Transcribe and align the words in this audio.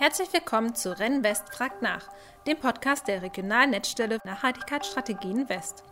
Herzlich 0.00 0.32
willkommen 0.32 0.74
zu 0.74 0.98
Renn 0.98 1.22
West 1.22 1.54
fragt 1.54 1.82
nach, 1.82 2.08
dem 2.46 2.56
Podcast 2.56 3.06
der 3.06 3.20
regionalen 3.20 3.68
Netzstelle 3.68 4.16
Nachhaltigkeitsstrategien 4.24 5.50
West. 5.50 5.84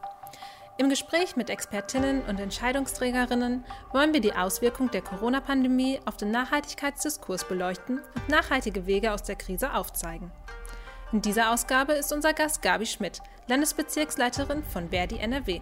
Im 0.79 0.89
Gespräch 0.89 1.37
mit 1.37 1.51
Expertinnen 1.51 2.23
und 2.23 2.41
Entscheidungsträgerinnen 2.41 3.67
wollen 3.93 4.15
wir 4.15 4.23
die 4.23 4.33
Auswirkung 4.33 4.91
der 4.91 5.03
Corona-Pandemie 5.03 6.01
auf 6.07 6.17
den 6.17 6.31
Nachhaltigkeitsdiskurs 6.31 7.47
beleuchten 7.47 8.01
und 8.15 8.29
nachhaltige 8.31 8.87
Wege 8.87 9.13
aus 9.13 9.25
der 9.25 9.37
Krise 9.37 9.75
aufzeigen. 9.75 10.33
In 11.13 11.21
dieser 11.21 11.53
Ausgabe 11.53 11.93
ist 11.93 12.11
unser 12.11 12.33
Gast 12.33 12.63
Gabi 12.63 12.87
Schmidt, 12.87 13.21
Landesbezirksleiterin 13.47 14.65
von 14.65 14.89
Verdi 14.89 15.19
NRW. 15.19 15.61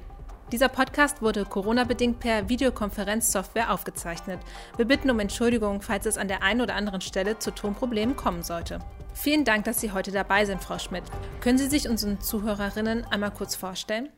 Dieser 0.53 0.69
Podcast 0.69 1.23
wurde 1.23 1.45
Corona-bedingt 1.45 2.21
per 2.21 2.49
Videokonferenzsoftware 2.49 3.73
aufgezeichnet. 3.73 4.39
Wir 4.77 4.85
bitten 4.85 5.11
um 5.11 5.19
Entschuldigung, 5.19 5.83
falls 5.83 6.07
es 6.07 6.17
an 6.17 6.29
der 6.29 6.45
einen 6.45 6.61
oder 6.61 6.77
anderen 6.77 7.01
Stelle 7.01 7.41
zu 7.41 7.51
Tonproblemen 7.51 8.15
kommen 8.15 8.45
sollte. 8.45 8.79
Vielen 9.13 9.45
Dank, 9.45 9.65
dass 9.65 9.81
Sie 9.81 9.91
heute 9.91 10.13
dabei 10.13 10.45
sind, 10.45 10.63
Frau 10.63 10.79
Schmidt. 10.79 11.03
Können 11.41 11.59
Sie 11.59 11.67
sich 11.67 11.89
unseren 11.89 12.21
Zuhörerinnen 12.21 13.05
einmal 13.07 13.33
kurz 13.33 13.57
vorstellen? 13.57 14.09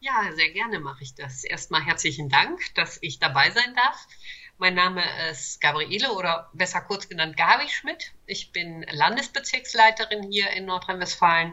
Ja, 0.00 0.32
sehr 0.34 0.50
gerne 0.50 0.80
mache 0.80 1.04
ich 1.04 1.14
das. 1.14 1.44
Erstmal 1.44 1.82
herzlichen 1.82 2.28
Dank, 2.28 2.58
dass 2.74 2.98
ich 3.00 3.20
dabei 3.20 3.52
sein 3.52 3.72
darf. 3.76 4.08
Mein 4.58 4.74
Name 4.74 5.02
ist 5.30 5.60
Gabriele 5.60 6.12
oder 6.12 6.50
besser 6.52 6.80
kurz 6.80 7.08
genannt 7.08 7.36
Gabi 7.36 7.68
Schmidt. 7.68 8.12
Ich 8.26 8.50
bin 8.50 8.84
Landesbezirksleiterin 8.90 10.22
hier 10.30 10.50
in 10.50 10.66
Nordrhein-Westfalen 10.66 11.52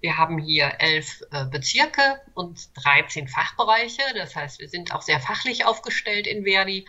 wir 0.00 0.16
haben 0.16 0.38
hier 0.38 0.74
elf 0.78 1.22
äh, 1.32 1.44
Bezirke 1.46 2.20
und 2.34 2.70
13 2.84 3.28
Fachbereiche. 3.28 4.02
Das 4.14 4.36
heißt, 4.36 4.60
wir 4.60 4.68
sind 4.68 4.94
auch 4.94 5.02
sehr 5.02 5.20
fachlich 5.20 5.64
aufgestellt 5.64 6.26
in 6.26 6.44
Verdi. 6.44 6.86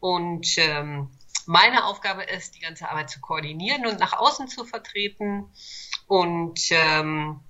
Und 0.00 0.46
ähm, 0.58 1.10
meine 1.46 1.84
Aufgabe 1.84 2.22
ist, 2.22 2.54
die 2.54 2.60
ganze 2.60 2.88
Arbeit 2.88 3.10
zu 3.10 3.20
koordinieren 3.20 3.86
und 3.86 3.98
nach 3.98 4.12
außen 4.12 4.48
zu 4.48 4.64
vertreten. 4.64 5.50
Und 6.06 6.60
ähm, 6.70 7.40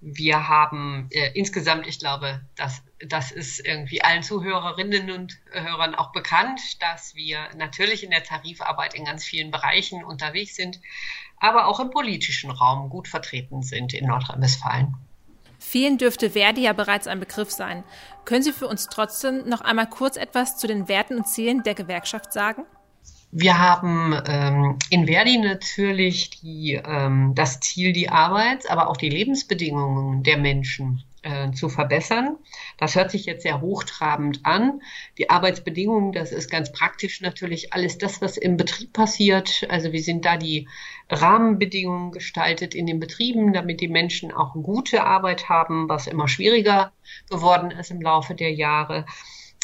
wir 0.00 0.48
haben 0.48 1.08
äh, 1.10 1.30
insgesamt, 1.32 1.86
ich 1.86 1.98
glaube, 1.98 2.40
das, 2.56 2.82
das 3.00 3.32
ist 3.32 3.58
irgendwie 3.66 4.02
allen 4.02 4.22
Zuhörerinnen 4.22 5.10
und 5.10 5.38
Hörern 5.50 5.94
auch 5.94 6.12
bekannt, 6.12 6.60
dass 6.80 7.14
wir 7.14 7.48
natürlich 7.56 8.04
in 8.04 8.10
der 8.10 8.22
Tarifarbeit 8.22 8.94
in 8.94 9.04
ganz 9.04 9.24
vielen 9.24 9.50
Bereichen 9.50 10.04
unterwegs 10.04 10.56
sind 10.56 10.78
aber 11.38 11.66
auch 11.66 11.80
im 11.80 11.90
politischen 11.90 12.50
Raum 12.50 12.88
gut 12.90 13.08
vertreten 13.08 13.62
sind 13.62 13.94
in 13.94 14.06
Nordrhein-Westfalen. 14.06 14.94
Vielen 15.58 15.98
dürfte 15.98 16.30
Verdi 16.30 16.62
ja 16.62 16.72
bereits 16.72 17.06
ein 17.06 17.20
Begriff 17.20 17.50
sein. 17.50 17.84
Können 18.24 18.42
Sie 18.42 18.52
für 18.52 18.68
uns 18.68 18.86
trotzdem 18.86 19.48
noch 19.48 19.62
einmal 19.62 19.88
kurz 19.88 20.16
etwas 20.16 20.58
zu 20.58 20.66
den 20.66 20.88
Werten 20.88 21.16
und 21.16 21.26
Zielen 21.26 21.62
der 21.62 21.74
Gewerkschaft 21.74 22.32
sagen? 22.32 22.64
Wir 23.36 23.58
haben 23.58 24.14
ähm, 24.26 24.78
in 24.90 25.06
Verdi 25.06 25.38
natürlich 25.38 26.30
die, 26.30 26.80
ähm, 26.84 27.32
das 27.34 27.58
Ziel, 27.60 27.92
die 27.92 28.08
Arbeits-, 28.08 28.66
aber 28.66 28.88
auch 28.88 28.96
die 28.96 29.08
Lebensbedingungen 29.08 30.22
der 30.22 30.36
Menschen 30.36 31.02
äh, 31.22 31.50
zu 31.50 31.68
verbessern. 31.68 32.36
Das 32.78 32.94
hört 32.94 33.10
sich 33.10 33.24
jetzt 33.24 33.42
sehr 33.42 33.60
hochtrabend 33.60 34.44
an. 34.44 34.82
Die 35.18 35.30
Arbeitsbedingungen, 35.30 36.12
das 36.12 36.30
ist 36.30 36.50
ganz 36.50 36.70
praktisch 36.70 37.22
natürlich 37.22 37.72
alles 37.72 37.98
das, 37.98 38.20
was 38.20 38.36
im 38.36 38.56
Betrieb 38.56 38.92
passiert. 38.92 39.66
Also 39.68 39.92
wie 39.92 40.00
sind 40.00 40.24
da 40.24 40.36
die 40.36 40.68
Rahmenbedingungen 41.10 42.12
gestaltet 42.12 42.74
in 42.74 42.86
den 42.86 43.00
Betrieben, 43.00 43.52
damit 43.52 43.80
die 43.80 43.88
Menschen 43.88 44.32
auch 44.32 44.54
gute 44.54 45.04
Arbeit 45.04 45.48
haben, 45.48 45.88
was 45.88 46.06
immer 46.06 46.28
schwieriger 46.28 46.92
geworden 47.30 47.70
ist 47.70 47.90
im 47.90 48.00
Laufe 48.00 48.34
der 48.34 48.52
Jahre. 48.52 49.04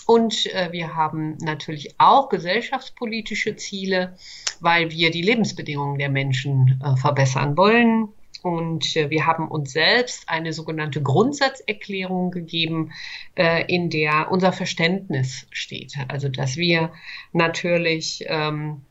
Und 0.06 0.46
äh, 0.54 0.72
wir 0.72 0.96
haben 0.96 1.36
natürlich 1.40 1.94
auch 1.98 2.28
gesellschaftspolitische 2.28 3.56
Ziele, 3.56 4.16
weil 4.60 4.90
wir 4.90 5.10
die 5.10 5.22
Lebensbedingungen 5.22 5.98
der 5.98 6.08
Menschen 6.08 6.80
äh, 6.84 6.96
verbessern 6.96 7.56
wollen. 7.56 8.08
Und 8.42 8.96
äh, 8.96 9.10
wir 9.10 9.26
haben 9.26 9.48
uns 9.48 9.72
selbst 9.72 10.28
eine 10.28 10.52
sogenannte 10.52 11.02
Grundsatzerklärung 11.02 12.30
gegeben, 12.30 12.92
äh, 13.36 13.64
in 13.72 13.90
der 13.90 14.30
unser 14.30 14.52
Verständnis 14.52 15.46
steht. 15.50 15.94
Also 16.08 16.28
dass 16.28 16.56
wir 16.56 16.92
natürlich 17.32 18.24
ähm, 18.26 18.82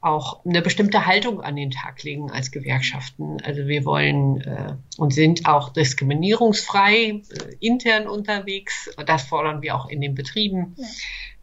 auch 0.00 0.44
eine 0.44 0.62
bestimmte 0.62 1.06
Haltung 1.06 1.40
an 1.40 1.56
den 1.56 1.70
Tag 1.70 2.02
legen 2.02 2.30
als 2.30 2.50
Gewerkschaften. 2.50 3.38
Also 3.42 3.66
wir 3.66 3.84
wollen 3.84 4.40
äh, 4.42 4.74
und 4.98 5.12
sind 5.12 5.46
auch 5.46 5.70
diskriminierungsfrei 5.72 6.94
äh, 6.94 7.22
intern 7.60 8.06
unterwegs. 8.06 8.90
Das 9.06 9.24
fordern 9.24 9.62
wir 9.62 9.74
auch 9.74 9.88
in 9.88 10.00
den 10.00 10.14
Betrieben. 10.14 10.76
Ja. 10.76 10.86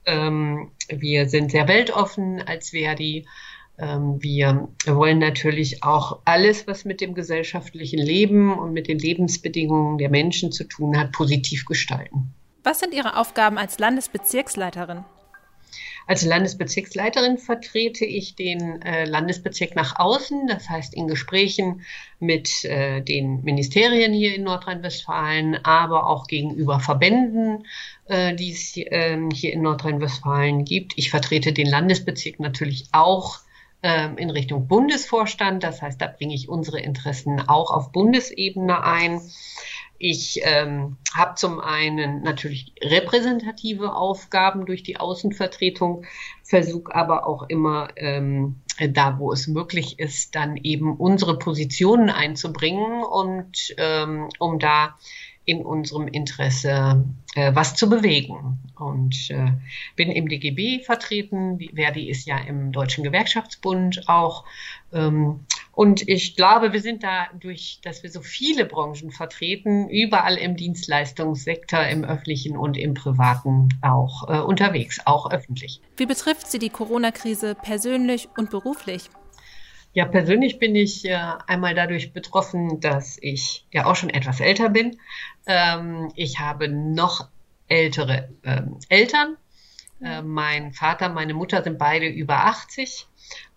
Ähm, 0.05 0.71
wir 0.87 1.29
sind 1.29 1.51
sehr 1.51 1.67
weltoffen 1.67 2.41
als 2.41 2.69
Verdi. 2.69 3.25
Ähm, 3.77 4.21
wir 4.21 4.69
wollen 4.85 5.19
natürlich 5.19 5.83
auch 5.83 6.19
alles, 6.25 6.67
was 6.67 6.85
mit 6.85 7.01
dem 7.01 7.15
gesellschaftlichen 7.15 7.99
Leben 7.99 8.57
und 8.57 8.73
mit 8.73 8.87
den 8.87 8.99
Lebensbedingungen 8.99 9.97
der 9.97 10.09
Menschen 10.09 10.51
zu 10.51 10.65
tun 10.65 10.97
hat, 10.97 11.11
positiv 11.11 11.65
gestalten. 11.65 12.33
Was 12.63 12.79
sind 12.79 12.93
Ihre 12.93 13.17
Aufgaben 13.17 13.57
als 13.57 13.79
Landesbezirksleiterin? 13.79 15.03
Als 16.05 16.25
Landesbezirksleiterin 16.25 17.37
vertrete 17.37 18.05
ich 18.05 18.35
den 18.35 18.81
äh, 18.81 19.05
Landesbezirk 19.05 19.75
nach 19.75 19.99
außen, 19.99 20.47
das 20.47 20.69
heißt 20.69 20.93
in 20.93 21.07
Gesprächen 21.07 21.81
mit 22.19 22.65
äh, 22.65 23.01
den 23.01 23.43
Ministerien 23.43 24.13
hier 24.13 24.35
in 24.35 24.43
Nordrhein-Westfalen, 24.43 25.63
aber 25.63 26.07
auch 26.07 26.27
gegenüber 26.27 26.79
Verbänden, 26.79 27.65
äh, 28.05 28.35
die 28.35 28.51
es 28.51 28.73
ähm, 28.75 29.29
hier 29.31 29.53
in 29.53 29.61
Nordrhein-Westfalen 29.61 30.65
gibt. 30.65 30.93
Ich 30.97 31.09
vertrete 31.09 31.53
den 31.53 31.67
Landesbezirk 31.67 32.39
natürlich 32.39 32.87
auch 32.91 33.39
ähm, 33.81 34.17
in 34.17 34.29
Richtung 34.29 34.67
Bundesvorstand. 34.67 35.63
Das 35.63 35.81
heißt, 35.81 36.01
da 36.01 36.07
bringe 36.07 36.33
ich 36.33 36.47
unsere 36.47 36.79
Interessen 36.79 37.41
auch 37.41 37.69
auf 37.69 37.91
Bundesebene 37.91 38.83
ein. 38.83 39.21
Ich 40.05 40.41
ähm, 40.43 40.97
habe 41.15 41.35
zum 41.35 41.61
einen 41.61 42.23
natürlich 42.23 42.73
repräsentative 42.81 43.95
Aufgaben 43.95 44.65
durch 44.65 44.83
die 44.83 44.97
Außenvertretung, 44.97 46.03
versuche 46.43 46.93
aber 46.93 47.25
auch 47.25 47.43
immer 47.43 47.87
ähm, 47.95 48.57
da, 48.89 49.17
wo 49.17 49.31
es 49.31 49.47
möglich 49.47 49.99
ist, 49.99 50.35
dann 50.35 50.57
eben 50.57 50.97
unsere 50.97 51.39
Positionen 51.39 52.09
einzubringen 52.09 53.01
und 53.01 53.73
ähm, 53.77 54.27
um 54.39 54.59
da 54.59 54.97
in 55.45 55.65
unserem 55.65 56.09
Interesse 56.09 57.05
äh, 57.35 57.55
was 57.55 57.75
zu 57.75 57.89
bewegen. 57.89 58.59
Und 58.75 59.29
äh, 59.29 59.53
bin 59.95 60.11
im 60.11 60.27
DGB 60.27 60.83
vertreten. 60.83 61.59
Verdi 61.75 62.09
ist 62.09 62.27
ja 62.27 62.39
im 62.39 62.73
Deutschen 62.73 63.05
Gewerkschaftsbund 63.05 64.03
auch. 64.07 64.43
Ähm, 64.91 65.45
und 65.75 66.07
ich 66.07 66.35
glaube, 66.35 66.71
wir 66.71 66.81
sind 66.81 67.03
da 67.03 67.27
durch, 67.39 67.79
dass 67.81 68.03
wir 68.03 68.11
so 68.11 68.21
viele 68.21 68.65
Branchen 68.65 69.09
vertreten, 69.09 69.89
überall 69.89 70.37
im 70.37 70.55
Dienstleistungssektor, 70.55 71.83
im 71.87 72.05
öffentlichen 72.05 72.55
und 72.55 72.77
im 72.77 72.93
privaten 72.93 73.69
auch 73.81 74.29
äh, 74.29 74.39
unterwegs, 74.39 75.01
auch 75.05 75.31
öffentlich. 75.31 75.81
Wie 75.97 76.05
betrifft 76.05 76.51
Sie 76.51 76.59
die 76.59 76.69
Corona-Krise 76.69 77.55
persönlich 77.55 78.29
und 78.37 78.51
beruflich? 78.51 79.09
Ja, 79.93 80.05
persönlich 80.05 80.59
bin 80.59 80.75
ich 80.75 81.05
äh, 81.05 81.17
einmal 81.47 81.73
dadurch 81.73 82.13
betroffen, 82.13 82.79
dass 82.79 83.17
ich 83.19 83.65
ja 83.71 83.85
auch 83.87 83.95
schon 83.95 84.11
etwas 84.11 84.39
älter 84.41 84.69
bin. 84.69 84.99
Ähm, 85.47 86.11
ich 86.15 86.39
habe 86.39 86.67
noch 86.67 87.29
ältere 87.67 88.29
ähm, 88.43 88.77
Eltern. 88.89 89.37
Äh, 90.01 90.21
mein 90.21 90.73
Vater, 90.73 91.09
meine 91.09 91.33
Mutter 91.33 91.63
sind 91.63 91.77
beide 91.77 92.07
über 92.07 92.45
80. 92.45 93.07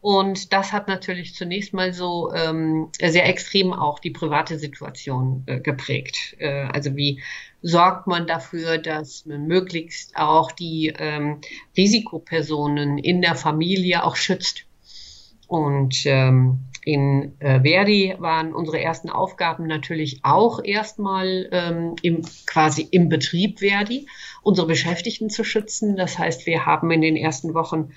Und 0.00 0.52
das 0.52 0.72
hat 0.72 0.88
natürlich 0.88 1.34
zunächst 1.34 1.74
mal 1.74 1.92
so 1.92 2.32
ähm, 2.32 2.88
sehr 3.00 3.26
extrem 3.26 3.72
auch 3.72 3.98
die 3.98 4.10
private 4.10 4.58
Situation 4.58 5.42
äh, 5.46 5.60
geprägt. 5.60 6.36
Äh, 6.38 6.68
also 6.72 6.96
wie 6.96 7.20
sorgt 7.62 8.06
man 8.06 8.26
dafür, 8.26 8.78
dass 8.78 9.26
man 9.26 9.46
möglichst 9.46 10.16
auch 10.16 10.52
die 10.52 10.94
ähm, 10.96 11.40
Risikopersonen 11.76 12.98
in 12.98 13.20
der 13.20 13.34
Familie 13.34 14.04
auch 14.04 14.16
schützt? 14.16 14.66
Und 15.48 16.06
ähm, 16.06 16.60
in 16.86 17.32
äh, 17.40 17.62
Verdi 17.62 18.14
waren 18.20 18.54
unsere 18.54 18.80
ersten 18.80 19.10
Aufgaben 19.10 19.66
natürlich 19.66 20.20
auch 20.22 20.62
erstmal 20.62 21.48
ähm, 21.50 21.96
im, 22.00 22.22
quasi 22.46 22.86
im 22.88 23.08
Betrieb 23.08 23.58
Verdi, 23.58 24.06
unsere 24.44 24.68
Beschäftigten 24.68 25.28
zu 25.28 25.42
schützen. 25.42 25.96
Das 25.96 26.16
heißt, 26.16 26.46
wir 26.46 26.64
haben 26.64 26.92
in 26.92 27.00
den 27.00 27.16
ersten 27.16 27.54
Wochen 27.54 27.90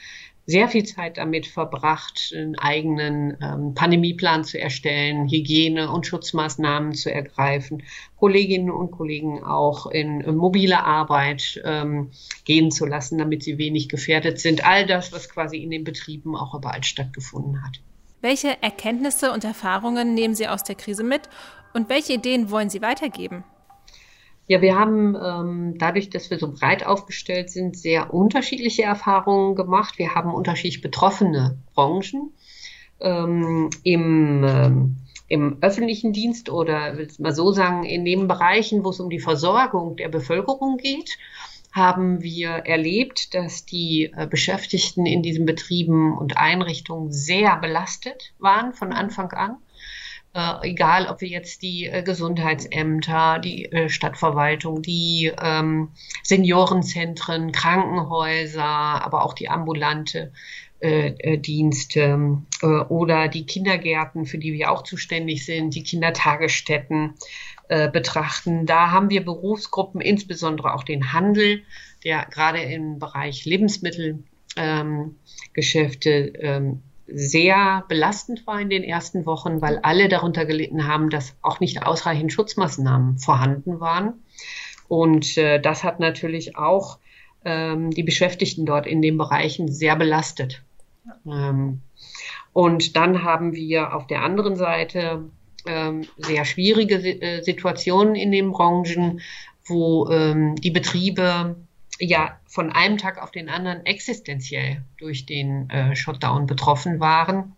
sehr 0.47 0.68
viel 0.69 0.86
Zeit 0.86 1.19
damit 1.19 1.45
verbracht, 1.45 2.33
einen 2.36 2.57
eigenen 2.57 3.38
ähm, 3.44 3.75
Pandemieplan 3.75 4.44
zu 4.44 4.59
erstellen, 4.59 5.27
Hygiene- 5.30 5.92
und 5.92 6.07
Schutzmaßnahmen 6.07 6.95
zu 6.95 7.13
ergreifen, 7.13 7.83
Kolleginnen 8.18 8.71
und 8.71 8.89
Kollegen 8.89 9.44
auch 9.44 9.85
in 9.85 10.21
äh, 10.21 10.31
mobile 10.31 10.83
Arbeit 10.83 11.62
ähm, 11.63 12.09
gehen 12.44 12.71
zu 12.71 12.88
lassen, 12.88 13.19
damit 13.19 13.44
sie 13.44 13.59
wenig 13.59 13.88
gefährdet 13.88 14.39
sind. 14.39 14.65
All 14.65 14.88
das, 14.88 15.13
was 15.13 15.30
quasi 15.30 15.57
in 15.57 15.69
den 15.69 15.83
Betrieben 15.83 16.35
auch 16.35 16.56
überall 16.56 16.83
stattgefunden 16.83 17.63
hat. 17.63 17.81
Welche 18.21 18.62
Erkenntnisse 18.62 19.31
und 19.31 19.44
Erfahrungen 19.44 20.13
nehmen 20.13 20.36
Sie 20.36 20.48
aus 20.48 20.63
der 20.63 20.75
Krise 20.75 21.04
mit 21.04 21.30
und 21.74 21.89
welche 21.89 22.13
Ideen 22.13 22.51
wollen 22.51 22.69
Sie 22.69 22.81
weitergeben? 22.81 23.44
Ja, 24.48 24.62
wir 24.62 24.77
haben 24.77 25.16
ähm, 25.16 25.77
dadurch, 25.77 26.10
dass 26.10 26.30
wir 26.31 26.39
so 26.39 26.51
breit 26.51 26.86
aufgestellt 26.86 27.51
sind, 27.51 27.77
sehr 27.77 28.13
unterschiedliche 28.13 28.83
Erfahrungen 28.83 29.56
gemacht. 29.56 30.00
Wir 30.00 30.16
haben 30.16 30.33
unterschiedlich 30.33 30.81
betroffene 30.81 31.57
Branchen. 31.75 32.33
ähm, 33.01 33.69
im, 33.83 34.44
ähm, 34.44 34.95
im 35.27 35.57
öffentlichen 35.62 36.13
Dienst 36.13 36.50
oder 36.50 36.98
will 36.98 37.07
ich 37.12 37.19
mal 37.19 37.33
so 37.33 37.51
sagen, 37.51 37.83
in 37.83 38.04
den 38.06 38.27
Bereichen, 38.27 38.83
wo 38.83 38.89
es 38.89 39.00
um 39.00 39.10
die 39.10 39.19
Versorgung 39.19 39.95
der 39.95 40.10
Bevölkerung 40.10 40.77
geht, 40.77 41.18
haben 41.71 42.21
wir 42.21 42.50
erlebt, 42.50 43.33
dass 43.33 43.66
die 43.66 44.12
äh, 44.16 44.27
Beschäftigten 44.27 45.06
in 45.06 45.21
diesen 45.21 45.45
Betrieben 45.45 46.18
und 46.18 46.38
Einrichtungen 46.38 47.12
sehr 47.12 47.57
belastet 47.57 48.33
waren 48.39 48.74
von 48.74 48.92
Anfang 48.92 49.31
an. 49.31 49.57
Äh, 50.33 50.69
egal, 50.69 51.07
ob 51.07 51.21
wir 51.21 51.27
jetzt 51.27 51.63
die 51.63 51.86
äh, 51.86 52.04
Gesundheitsämter, 52.04 53.39
die 53.39 53.66
äh, 53.71 53.89
Stadtverwaltung, 53.89 54.81
die 54.81 55.31
ähm, 55.42 55.89
Seniorenzentren, 56.24 57.51
Krankenhäuser, 57.51 58.63
aber 58.63 59.24
auch 59.24 59.33
die 59.33 59.50
ambulante 59.50 60.31
äh, 60.81 61.10
äh, 61.18 61.38
Dienste 61.38 62.38
oder 62.62 63.27
die 63.27 63.45
Kindergärten, 63.45 64.25
für 64.25 64.38
die 64.38 64.54
wir 64.54 64.71
auch 64.71 64.83
zuständig 64.83 65.45
sind, 65.45 65.75
die 65.75 65.83
Kindertagesstätten 65.83 67.16
äh, 67.69 67.89
betrachten. 67.89 68.66
Da 68.66 68.92
haben 68.92 69.10
wir 69.10 69.24
Berufsgruppen, 69.24 70.01
insbesondere 70.01 70.74
auch 70.74 70.83
den 70.83 71.13
Handel, 71.13 71.62
der 72.04 72.25
gerade 72.25 72.62
im 72.62 73.00
Bereich 73.00 73.45
Lebensmittelgeschäfte 73.45 76.10
ähm, 76.10 76.81
sehr 77.06 77.86
belastend 77.88 78.45
war 78.45 78.60
in 78.60 78.69
den 78.69 78.83
ersten 78.83 79.25
Wochen, 79.25 79.62
weil 79.62 79.80
alle 79.80 80.10
darunter 80.10 80.45
gelitten 80.45 80.88
haben, 80.88 81.10
dass 81.10 81.36
auch 81.42 81.60
nicht 81.60 81.86
ausreichend 81.86 82.33
Schutzmaßnahmen 82.33 83.19
vorhanden 83.19 83.80
waren. 83.80 84.13
Und 84.88 85.38
äh, 85.38 85.62
das 85.62 85.83
hat 85.83 86.00
natürlich 86.00 86.57
auch 86.57 87.00
ähm, 87.45 87.92
die 87.92 88.04
Beschäftigten 88.04 88.66
dort 88.66 88.88
in 88.88 89.01
den 89.01 89.18
Bereichen 89.18 89.71
sehr 89.71 89.95
belastet. 89.95 90.63
Ähm, 91.25 91.81
und 92.54 92.95
dann 92.95 93.24
haben 93.24 93.54
wir 93.54 93.95
auf 93.95 94.07
der 94.07 94.24
anderen 94.24 94.56
Seite 94.56 95.30
ähm, 95.69 96.07
sehr 96.18 96.45
schwierige 96.45 96.95
äh, 96.95 97.44
Situationen 97.44 98.16
in 98.16 98.31
den 98.31 98.51
Branchen, 98.51 99.21
wo 99.66 100.10
ähm, 100.10 100.56
die 100.56 100.71
Betriebe 100.71 101.56
ja 102.00 102.39
von 102.48 102.71
einem 102.71 102.98
Tag 102.98 103.21
auf 103.21 103.31
den 103.31 103.50
anderen 103.50 103.86
existenziell 103.86 104.83
durch 104.98 105.25
den 105.25 105.69
äh, 105.69 105.95
Shutdown 105.95 106.48
betroffen 106.48 107.00
waren 107.00 107.56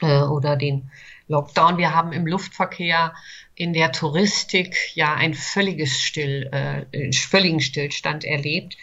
äh, 0.00 0.22
oder 0.22 0.56
den 0.56 0.90
Lockdown. 1.28 1.78
Wir 1.78 1.94
haben 1.94 2.12
im 2.12 2.26
Luftverkehr, 2.26 3.14
in 3.54 3.72
der 3.72 3.92
Touristik 3.92 4.76
ja 4.94 5.14
ein 5.14 5.34
völliges 5.34 6.00
Still, 6.00 6.48
äh, 6.52 7.12
völligen 7.12 7.60
Stillstand 7.60 8.24
erlebt. 8.24 8.76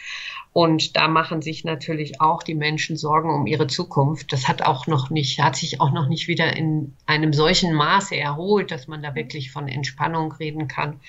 Und 0.57 0.95
da 0.95 1.09
machen 1.09 1.41
sich 1.41 1.65
natürlich 1.65 2.21
auch 2.21 2.41
die 2.41 2.55
Menschen 2.55 2.95
Sorgen 2.95 3.29
um 3.29 3.45
ihre 3.45 3.67
Zukunft. 3.67 4.31
Das 4.31 4.47
hat 4.47 4.61
auch 4.61 4.87
noch 4.87 5.09
nicht, 5.09 5.41
hat 5.41 5.57
sich 5.57 5.81
auch 5.81 5.91
noch 5.91 6.07
nicht 6.07 6.29
wieder 6.29 6.55
in 6.55 6.95
einem 7.05 7.33
solchen 7.33 7.73
Maße 7.73 8.15
erholt, 8.15 8.71
dass 8.71 8.87
man 8.87 9.03
da 9.03 9.15
wirklich 9.15 9.51
von 9.51 9.67
Entspannung 9.67 10.31
reden 10.31 10.69
kann. 10.69 11.01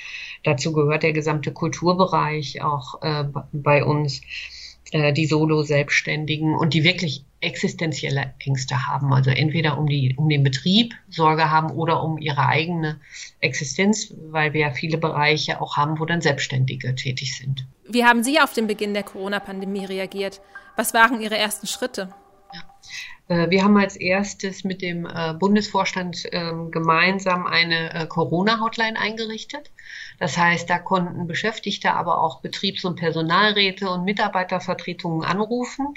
Dazu 0.43 0.73
gehört 0.73 1.05
der 1.05 1.13
gesamte 1.13 1.53
Kulturbereich 1.53 2.61
auch 2.61 3.01
äh, 3.03 3.25
bei 3.53 3.85
uns, 3.85 4.21
äh, 4.91 5.13
die 5.13 5.27
Solo-Selbstständigen 5.27 6.57
und 6.57 6.75
die 6.75 6.83
wirklich 6.83 7.25
existenzielle 7.47 8.35
Ängste 8.41 8.87
haben. 8.87 9.13
Also 9.13 9.31
entweder 9.31 9.79
um, 9.79 9.87
die, 9.87 10.15
um 10.17 10.29
den 10.29 10.43
Betrieb 10.43 10.95
Sorge 11.09 11.51
haben 11.51 11.71
oder 11.71 12.03
um 12.03 12.19
ihre 12.19 12.47
eigene 12.47 13.01
Existenz, 13.41 14.13
weil 14.31 14.53
wir 14.53 14.61
ja 14.63 14.71
viele 14.73 14.99
Bereiche 14.99 15.61
auch 15.61 15.77
haben, 15.77 15.99
wo 15.99 16.05
dann 16.05 16.21
Selbstständige 16.21 16.95
tätig 16.95 17.39
sind. 17.39 17.67
Wie 17.89 18.05
haben 18.05 18.23
Sie 18.23 18.41
auf 18.41 18.53
den 18.53 18.67
Beginn 18.67 18.95
der 18.95 19.05
Corona-Pandemie 19.05 19.85
reagiert? 19.85 20.41
Was 20.77 20.93
waren 20.93 21.21
Ihre 21.21 21.39
ersten 21.39 21.67
Schritte? 21.67 22.11
Äh, 23.29 23.51
wir 23.51 23.65
haben 23.65 23.77
als 23.77 23.97
erstes 23.97 24.65
mit 24.65 24.83
dem 24.83 25.07
äh, 25.07 25.35
Bundesvorstand 25.35 26.25
ähm, 26.33 26.71
gemeinsam 26.71 27.47
eine 27.47 27.93
äh, 27.93 28.07
Corona-Hotline 28.07 28.99
eingerichtet. 28.99 29.71
Das 30.19 30.39
heißt, 30.39 30.71
da 30.71 30.79
konnten 30.79 31.27
Beschäftigte, 31.27 31.93
aber 31.93 32.23
auch 32.23 32.41
Betriebs- 32.41 32.85
und 32.85 32.97
Personalräte 32.97 33.91
und 33.91 34.05
Mitarbeitervertretungen 34.05 35.25
anrufen 35.25 35.95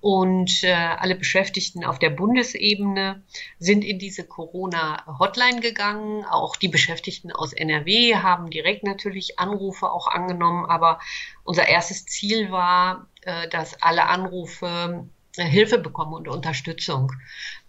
und 0.00 0.62
äh, 0.62 0.72
alle 0.72 1.16
Beschäftigten 1.16 1.84
auf 1.84 1.98
der 1.98 2.10
Bundesebene 2.10 3.22
sind 3.58 3.84
in 3.84 3.98
diese 3.98 4.24
Corona-Hotline 4.24 5.60
gegangen. 5.60 6.24
Auch 6.24 6.56
die 6.56 6.68
Beschäftigten 6.68 7.32
aus 7.32 7.52
NRW 7.52 8.14
haben 8.16 8.50
direkt 8.50 8.84
natürlich 8.84 9.40
Anrufe 9.40 9.90
auch 9.90 10.06
angenommen. 10.06 10.66
Aber 10.66 11.00
unser 11.42 11.66
erstes 11.66 12.06
Ziel 12.06 12.52
war, 12.52 13.08
äh, 13.22 13.48
dass 13.48 13.82
alle 13.82 14.06
Anrufe 14.06 15.08
Hilfe 15.44 15.78
bekommen 15.78 16.14
und 16.14 16.28
Unterstützung, 16.28 17.12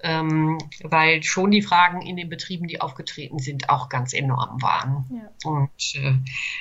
ähm, 0.01 0.57
weil 0.83 1.23
schon 1.23 1.51
die 1.51 1.61
Fragen 1.61 2.01
in 2.01 2.15
den 2.15 2.29
Betrieben, 2.29 2.67
die 2.67 2.81
aufgetreten 2.81 3.39
sind, 3.39 3.69
auch 3.69 3.89
ganz 3.89 4.13
enorm 4.13 4.61
waren. 4.61 5.05
Ja. 5.11 5.49
Und 5.49 5.95
äh, 5.95 6.13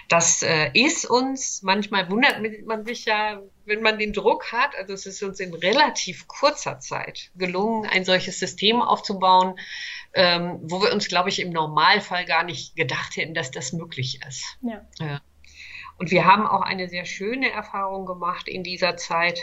das 0.08 0.42
äh, 0.42 0.70
ist 0.74 1.04
uns, 1.06 1.62
manchmal 1.62 2.10
wundert 2.10 2.40
man 2.66 2.84
sich 2.84 3.04
ja, 3.04 3.40
wenn 3.64 3.82
man 3.82 3.98
den 3.98 4.12
Druck 4.12 4.52
hat, 4.52 4.74
also 4.76 4.92
es 4.92 5.06
ist 5.06 5.22
uns 5.22 5.40
in 5.40 5.54
relativ 5.54 6.26
kurzer 6.26 6.80
Zeit 6.80 7.30
gelungen, 7.36 7.88
ein 7.88 8.04
solches 8.04 8.38
System 8.38 8.80
aufzubauen, 8.80 9.54
ähm, 10.14 10.58
wo 10.62 10.82
wir 10.82 10.92
uns, 10.92 11.08
glaube 11.08 11.28
ich, 11.28 11.40
im 11.40 11.50
Normalfall 11.50 12.24
gar 12.24 12.44
nicht 12.44 12.76
gedacht 12.76 13.16
hätten, 13.16 13.34
dass 13.34 13.50
das 13.50 13.72
möglich 13.72 14.20
ist. 14.26 14.58
Ja. 14.62 14.86
ja. 15.00 15.20
Und 15.98 16.12
wir 16.12 16.24
haben 16.24 16.46
auch 16.46 16.62
eine 16.62 16.88
sehr 16.88 17.04
schöne 17.04 17.50
Erfahrung 17.50 18.06
gemacht 18.06 18.48
in 18.48 18.62
dieser 18.62 18.96
Zeit 18.96 19.40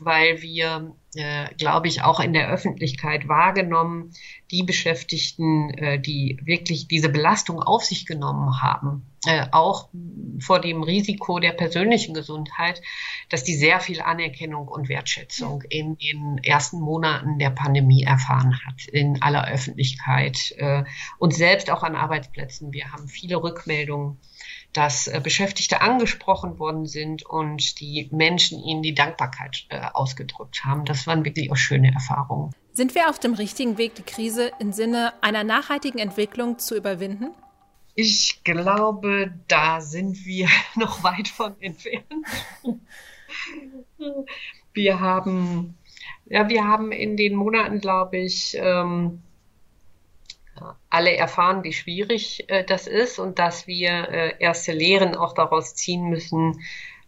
weil 0.00 0.42
wir, 0.42 0.94
äh, 1.14 1.52
glaube 1.56 1.88
ich, 1.88 2.02
auch 2.02 2.20
in 2.20 2.32
der 2.32 2.48
Öffentlichkeit 2.48 3.28
wahrgenommen, 3.28 4.12
die 4.50 4.62
Beschäftigten, 4.62 5.70
äh, 5.70 6.00
die 6.00 6.38
wirklich 6.44 6.88
diese 6.88 7.08
Belastung 7.08 7.62
auf 7.62 7.84
sich 7.84 8.06
genommen 8.06 8.60
haben, 8.62 9.06
äh, 9.26 9.46
auch 9.50 9.88
vor 10.40 10.60
dem 10.60 10.82
Risiko 10.82 11.40
der 11.40 11.52
persönlichen 11.52 12.14
Gesundheit, 12.14 12.80
dass 13.28 13.42
die 13.42 13.56
sehr 13.56 13.80
viel 13.80 14.00
Anerkennung 14.00 14.68
und 14.68 14.88
Wertschätzung 14.88 15.62
in 15.68 15.96
den 15.98 16.38
ersten 16.42 16.80
Monaten 16.80 17.38
der 17.38 17.50
Pandemie 17.50 18.04
erfahren 18.04 18.58
hat, 18.64 18.86
in 18.92 19.20
aller 19.22 19.48
Öffentlichkeit 19.48 20.54
äh, 20.58 20.84
und 21.18 21.34
selbst 21.34 21.70
auch 21.70 21.82
an 21.82 21.96
Arbeitsplätzen. 21.96 22.72
Wir 22.72 22.92
haben 22.92 23.08
viele 23.08 23.42
Rückmeldungen 23.42 24.18
dass 24.72 25.06
äh, 25.06 25.20
Beschäftigte 25.22 25.80
angesprochen 25.80 26.58
worden 26.58 26.86
sind 26.86 27.24
und 27.24 27.80
die 27.80 28.08
Menschen 28.12 28.62
ihnen 28.62 28.82
die 28.82 28.94
Dankbarkeit 28.94 29.66
äh, 29.70 29.80
ausgedrückt 29.92 30.64
haben. 30.64 30.84
Das 30.84 31.06
waren 31.06 31.24
wirklich 31.24 31.50
auch 31.50 31.56
schöne 31.56 31.92
Erfahrungen. 31.92 32.52
Sind 32.72 32.94
wir 32.94 33.10
auf 33.10 33.18
dem 33.18 33.34
richtigen 33.34 33.76
Weg, 33.76 33.94
die 33.96 34.02
Krise 34.02 34.52
im 34.60 34.72
Sinne 34.72 35.12
einer 35.20 35.42
nachhaltigen 35.42 35.98
Entwicklung 35.98 36.58
zu 36.58 36.76
überwinden? 36.76 37.30
Ich 37.94 38.44
glaube, 38.44 39.34
da 39.48 39.80
sind 39.80 40.24
wir 40.24 40.48
noch 40.76 41.02
weit 41.02 41.28
von 41.28 41.60
entfernt. 41.60 42.06
Wir 44.72 45.00
haben, 45.00 45.76
ja, 46.26 46.48
wir 46.48 46.64
haben 46.64 46.92
in 46.92 47.16
den 47.16 47.34
Monaten, 47.34 47.80
glaube 47.80 48.18
ich, 48.18 48.56
ähm, 48.56 49.22
alle 50.90 51.16
erfahren, 51.16 51.64
wie 51.64 51.72
schwierig 51.72 52.48
äh, 52.48 52.64
das 52.64 52.86
ist 52.86 53.18
und 53.18 53.38
dass 53.38 53.66
wir 53.66 54.08
äh, 54.08 54.34
erste 54.38 54.72
Lehren 54.72 55.16
auch 55.16 55.34
daraus 55.34 55.74
ziehen 55.74 56.04
müssen, 56.04 56.60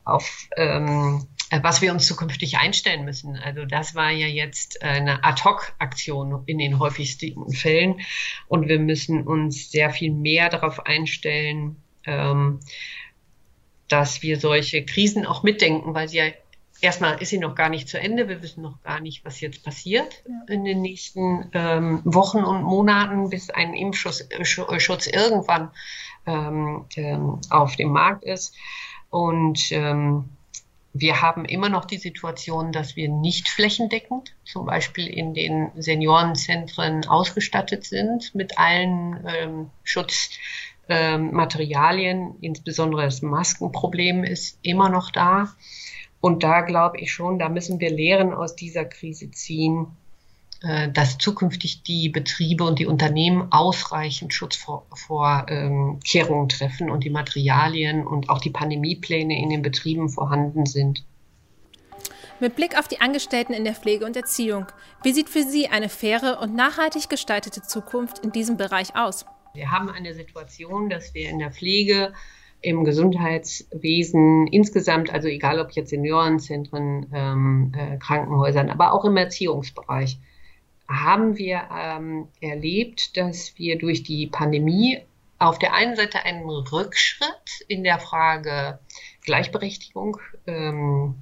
auf 0.04 0.48
ähm, 0.56 1.26
äh, 1.50 1.60
was 1.62 1.82
wir 1.82 1.92
uns 1.92 2.06
zukünftig 2.06 2.58
einstellen 2.58 3.04
müssen. 3.04 3.36
Also 3.36 3.64
das 3.64 3.94
war 3.94 4.10
ja 4.10 4.26
jetzt 4.26 4.82
eine 4.82 5.24
Ad-hoc-Aktion 5.24 6.44
in 6.46 6.58
den 6.58 6.78
häufigsten 6.78 7.52
Fällen 7.52 8.00
und 8.48 8.68
wir 8.68 8.78
müssen 8.78 9.26
uns 9.26 9.70
sehr 9.70 9.90
viel 9.90 10.12
mehr 10.12 10.48
darauf 10.48 10.86
einstellen, 10.86 11.76
ähm, 12.06 12.60
dass 13.88 14.22
wir 14.22 14.38
solche 14.38 14.84
Krisen 14.84 15.26
auch 15.26 15.42
mitdenken, 15.42 15.94
weil 15.94 16.08
sie 16.08 16.18
ja 16.18 16.26
erstmal 16.80 17.20
ist 17.20 17.30
sie 17.30 17.38
noch 17.38 17.54
gar 17.54 17.68
nicht 17.68 17.88
zu 17.88 18.00
Ende. 18.00 18.28
Wir 18.28 18.42
wissen 18.42 18.62
noch 18.62 18.82
gar 18.82 19.00
nicht, 19.00 19.24
was 19.24 19.40
jetzt 19.40 19.64
passiert 19.64 20.22
ja. 20.26 20.54
in 20.54 20.64
den 20.64 20.80
nächsten 20.80 21.50
ähm, 21.52 22.00
Wochen 22.04 22.38
und 22.38 22.62
Monaten, 22.62 23.30
bis 23.30 23.50
ein 23.50 23.74
Impfschutz 23.74 24.26
äh, 24.30 24.44
Schutz 24.44 25.06
irgendwann 25.06 25.70
ähm, 26.26 26.86
ähm, 26.96 27.40
auf 27.50 27.76
dem 27.76 27.90
Markt 27.90 28.24
ist. 28.24 28.54
Und 29.10 29.72
ähm, 29.72 30.30
wir 30.92 31.22
haben 31.22 31.44
immer 31.44 31.68
noch 31.68 31.84
die 31.84 31.98
Situation, 31.98 32.72
dass 32.72 32.96
wir 32.96 33.08
nicht 33.08 33.48
flächendeckend, 33.48 34.34
zum 34.44 34.66
Beispiel 34.66 35.06
in 35.06 35.34
den 35.34 35.70
Seniorenzentren 35.76 37.06
ausgestattet 37.06 37.84
sind 37.84 38.34
mit 38.34 38.58
allen 38.58 39.24
ähm, 39.26 39.70
Schutzmaterialien. 39.84 42.34
Insbesondere 42.40 43.04
das 43.04 43.22
Maskenproblem 43.22 44.24
ist 44.24 44.58
immer 44.62 44.88
noch 44.88 45.12
da. 45.12 45.54
Und 46.20 46.42
da 46.42 46.60
glaube 46.60 46.98
ich 46.98 47.12
schon, 47.12 47.38
da 47.38 47.48
müssen 47.48 47.80
wir 47.80 47.90
Lehren 47.90 48.34
aus 48.34 48.54
dieser 48.54 48.84
Krise 48.84 49.30
ziehen, 49.30 49.86
äh, 50.62 50.90
dass 50.90 51.16
zukünftig 51.16 51.82
die 51.82 52.10
Betriebe 52.10 52.64
und 52.64 52.78
die 52.78 52.86
Unternehmen 52.86 53.50
ausreichend 53.50 54.34
Schutzvorkehrungen 54.34 55.98
ähm, 56.42 56.48
treffen 56.48 56.90
und 56.90 57.04
die 57.04 57.10
Materialien 57.10 58.06
und 58.06 58.28
auch 58.28 58.40
die 58.40 58.50
Pandemiepläne 58.50 59.40
in 59.40 59.48
den 59.48 59.62
Betrieben 59.62 60.10
vorhanden 60.10 60.66
sind. 60.66 61.04
Mit 62.40 62.56
Blick 62.56 62.78
auf 62.78 62.88
die 62.88 63.00
Angestellten 63.00 63.54
in 63.54 63.64
der 63.64 63.74
Pflege 63.74 64.04
und 64.04 64.16
Erziehung, 64.16 64.66
wie 65.02 65.12
sieht 65.12 65.30
für 65.30 65.42
Sie 65.42 65.68
eine 65.68 65.88
faire 65.88 66.40
und 66.42 66.54
nachhaltig 66.54 67.08
gestaltete 67.08 67.62
Zukunft 67.62 68.18
in 68.18 68.32
diesem 68.32 68.58
Bereich 68.58 68.96
aus? 68.96 69.24
Wir 69.54 69.70
haben 69.70 69.90
eine 69.90 70.14
Situation, 70.14 70.90
dass 70.90 71.14
wir 71.14 71.28
in 71.28 71.38
der 71.38 71.50
Pflege, 71.50 72.12
im 72.62 72.84
Gesundheitswesen 72.84 74.46
insgesamt, 74.48 75.12
also 75.12 75.28
egal 75.28 75.60
ob 75.60 75.72
jetzt 75.72 75.90
Seniorenzentren, 75.90 77.06
ähm, 77.14 77.72
äh, 77.76 77.96
Krankenhäusern, 77.98 78.70
aber 78.70 78.92
auch 78.92 79.04
im 79.04 79.16
Erziehungsbereich, 79.16 80.18
haben 80.88 81.36
wir 81.38 81.62
ähm, 81.76 82.28
erlebt, 82.40 83.16
dass 83.16 83.56
wir 83.58 83.78
durch 83.78 84.02
die 84.02 84.26
Pandemie 84.26 84.98
auf 85.38 85.58
der 85.58 85.72
einen 85.74 85.96
Seite 85.96 86.24
einen 86.24 86.44
Rückschritt 86.44 87.64
in 87.68 87.82
der 87.82 87.98
Frage 87.98 88.78
Gleichberechtigung 89.24 90.18
ähm, 90.46 91.14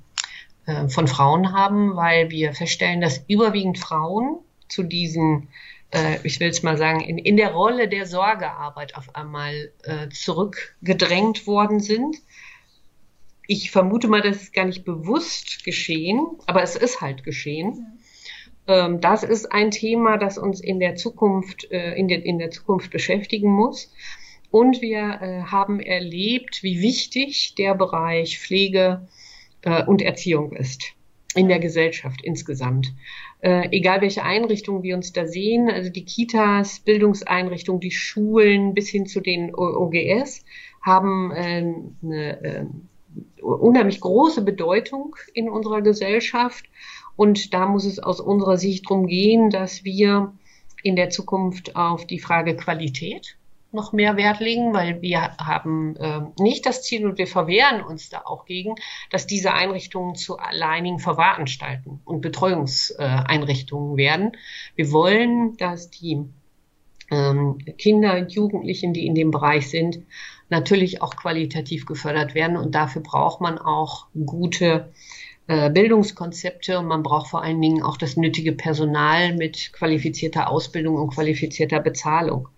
äh, 0.66 0.88
von 0.88 1.06
Frauen 1.06 1.52
haben, 1.52 1.96
weil 1.96 2.30
wir 2.30 2.52
feststellen, 2.52 3.00
dass 3.00 3.24
überwiegend 3.28 3.78
Frauen 3.78 4.38
zu 4.68 4.82
diesen, 4.82 5.48
äh, 5.90 6.18
ich 6.22 6.40
will 6.40 6.48
es 6.48 6.62
mal 6.62 6.76
sagen, 6.76 7.00
in, 7.00 7.18
in 7.18 7.36
der 7.36 7.52
Rolle 7.52 7.88
der 7.88 8.06
Sorgearbeit 8.06 8.96
auf 8.96 9.14
einmal 9.14 9.72
äh, 9.84 10.08
zurückgedrängt 10.10 11.46
worden 11.46 11.80
sind. 11.80 12.16
Ich 13.46 13.70
vermute 13.70 14.08
mal, 14.08 14.20
das 14.20 14.42
ist 14.42 14.52
gar 14.52 14.66
nicht 14.66 14.84
bewusst 14.84 15.64
geschehen, 15.64 16.26
aber 16.46 16.62
es 16.62 16.76
ist 16.76 17.00
halt 17.00 17.24
geschehen. 17.24 17.98
Ähm, 18.66 19.00
das 19.00 19.22
ist 19.22 19.50
ein 19.50 19.70
Thema, 19.70 20.18
das 20.18 20.36
uns 20.36 20.60
in 20.60 20.78
der 20.78 20.96
Zukunft, 20.96 21.70
äh, 21.70 21.94
in, 21.94 22.08
der, 22.08 22.24
in 22.24 22.38
der 22.38 22.50
Zukunft 22.50 22.90
beschäftigen 22.90 23.50
muss. 23.50 23.92
Und 24.50 24.80
wir 24.80 24.98
äh, 25.20 25.42
haben 25.42 25.80
erlebt, 25.80 26.62
wie 26.62 26.80
wichtig 26.80 27.54
der 27.56 27.74
Bereich 27.74 28.38
Pflege 28.38 29.08
äh, 29.62 29.84
und 29.84 30.02
Erziehung 30.02 30.52
ist 30.52 30.94
in 31.34 31.48
der 31.48 31.58
Gesellschaft 31.58 32.22
insgesamt. 32.22 32.92
Äh, 33.40 33.68
egal 33.70 34.00
welche 34.00 34.24
Einrichtungen 34.24 34.82
wir 34.82 34.96
uns 34.96 35.12
da 35.12 35.26
sehen, 35.26 35.70
also 35.70 35.90
die 35.90 36.04
Kitas, 36.04 36.80
Bildungseinrichtungen, 36.80 37.80
die 37.80 37.92
Schulen 37.92 38.74
bis 38.74 38.88
hin 38.88 39.06
zu 39.06 39.20
den 39.20 39.54
OGS 39.54 40.44
haben 40.82 41.30
äh, 41.32 41.74
eine 42.02 42.42
äh, 42.42 42.66
unheimlich 43.40 44.00
große 44.00 44.42
Bedeutung 44.42 45.14
in 45.34 45.48
unserer 45.48 45.82
Gesellschaft. 45.82 46.66
Und 47.14 47.54
da 47.54 47.66
muss 47.66 47.84
es 47.84 47.98
aus 47.98 48.20
unserer 48.20 48.56
Sicht 48.56 48.88
darum 48.88 49.06
gehen, 49.06 49.50
dass 49.50 49.84
wir 49.84 50.32
in 50.82 50.96
der 50.96 51.10
Zukunft 51.10 51.76
auf 51.76 52.06
die 52.06 52.20
Frage 52.20 52.56
Qualität 52.56 53.37
noch 53.70 53.92
mehr 53.92 54.16
Wert 54.16 54.40
legen, 54.40 54.72
weil 54.72 55.02
wir 55.02 55.36
haben 55.36 55.96
äh, 55.96 56.20
nicht 56.40 56.64
das 56.64 56.82
Ziel 56.82 57.06
und 57.06 57.18
wir 57.18 57.26
verwehren 57.26 57.82
uns 57.82 58.08
da 58.08 58.22
auch 58.24 58.46
gegen, 58.46 58.74
dass 59.10 59.26
diese 59.26 59.52
Einrichtungen 59.52 60.14
zu 60.14 60.38
alleinigen 60.38 60.98
Verwahranstalten 60.98 62.00
und 62.04 62.22
Betreuungseinrichtungen 62.22 63.96
werden. 63.96 64.32
Wir 64.74 64.90
wollen, 64.90 65.56
dass 65.58 65.90
die 65.90 66.24
ähm, 67.10 67.58
Kinder 67.76 68.16
und 68.16 68.32
Jugendlichen, 68.32 68.92
die 68.92 69.06
in 69.06 69.14
dem 69.14 69.30
Bereich 69.30 69.68
sind, 69.68 70.00
natürlich 70.48 71.02
auch 71.02 71.14
qualitativ 71.14 71.84
gefördert 71.84 72.34
werden 72.34 72.56
und 72.56 72.74
dafür 72.74 73.02
braucht 73.02 73.40
man 73.40 73.58
auch 73.58 74.06
gute 74.24 74.92
Bildungskonzepte 75.48 76.78
und 76.78 76.86
man 76.86 77.02
braucht 77.02 77.28
vor 77.28 77.42
allen 77.42 77.60
Dingen 77.60 77.82
auch 77.82 77.96
das 77.96 78.18
nötige 78.18 78.52
Personal 78.52 79.34
mit 79.34 79.72
qualifizierter 79.72 80.50
Ausbildung 80.50 80.96
und 80.96 81.14
qualifizierter 81.14 81.80
Bezahlung. 81.80 82.48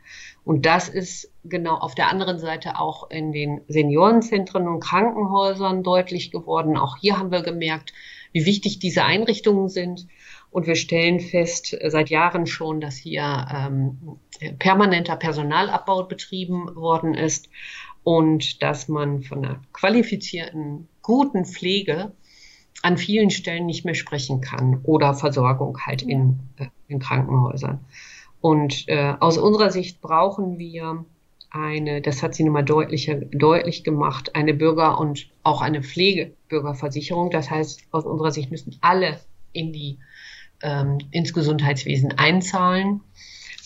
Und 0.44 0.66
das 0.66 0.88
ist 0.88 1.32
genau 1.44 1.76
auf 1.76 1.94
der 1.94 2.08
anderen 2.10 2.40
Seite 2.40 2.80
auch 2.80 3.08
in 3.10 3.30
den 3.30 3.60
Seniorenzentren 3.68 4.66
und 4.66 4.80
Krankenhäusern 4.80 5.84
deutlich 5.84 6.32
geworden. 6.32 6.76
Auch 6.76 6.96
hier 6.96 7.16
haben 7.16 7.30
wir 7.30 7.42
gemerkt, 7.42 7.92
wie 8.32 8.44
wichtig 8.44 8.80
diese 8.80 9.04
Einrichtungen 9.04 9.68
sind. 9.68 10.08
Und 10.50 10.66
wir 10.66 10.74
stellen 10.74 11.20
fest 11.20 11.76
seit 11.86 12.10
Jahren 12.10 12.46
schon, 12.46 12.80
dass 12.80 12.96
hier 12.96 13.46
ähm, 13.54 14.18
permanenter 14.58 15.14
Personalabbau 15.14 16.04
betrieben 16.04 16.74
worden 16.74 17.14
ist 17.14 17.48
und 18.02 18.62
dass 18.62 18.88
man 18.88 19.22
von 19.22 19.44
einer 19.44 19.60
qualifizierten, 19.72 20.88
guten 21.02 21.44
Pflege 21.44 22.12
an 22.82 22.96
vielen 22.96 23.30
Stellen 23.30 23.66
nicht 23.66 23.84
mehr 23.84 23.94
sprechen 23.94 24.40
kann 24.40 24.80
oder 24.84 25.14
Versorgung 25.14 25.78
halt 25.84 26.02
in, 26.02 26.40
äh, 26.56 26.66
in 26.88 26.98
Krankenhäusern. 26.98 27.80
Und 28.40 28.88
äh, 28.88 29.14
aus 29.20 29.38
unserer 29.38 29.70
Sicht 29.70 30.00
brauchen 30.00 30.58
wir 30.58 31.04
eine, 31.50 32.00
das 32.00 32.22
hat 32.22 32.34
sie 32.34 32.44
nochmal 32.44 32.64
deutlicher, 32.64 33.16
deutlich 33.16 33.84
gemacht, 33.84 34.34
eine 34.34 34.54
Bürger- 34.54 34.98
und 34.98 35.28
auch 35.42 35.62
eine 35.62 35.82
Pflegebürgerversicherung. 35.82 37.30
Das 37.30 37.50
heißt, 37.50 37.82
aus 37.90 38.04
unserer 38.04 38.30
Sicht 38.30 38.50
müssen 38.50 38.76
alle 38.80 39.20
in 39.52 39.72
die, 39.72 39.98
ähm, 40.62 40.98
ins 41.10 41.34
Gesundheitswesen 41.34 42.16
einzahlen. 42.18 43.00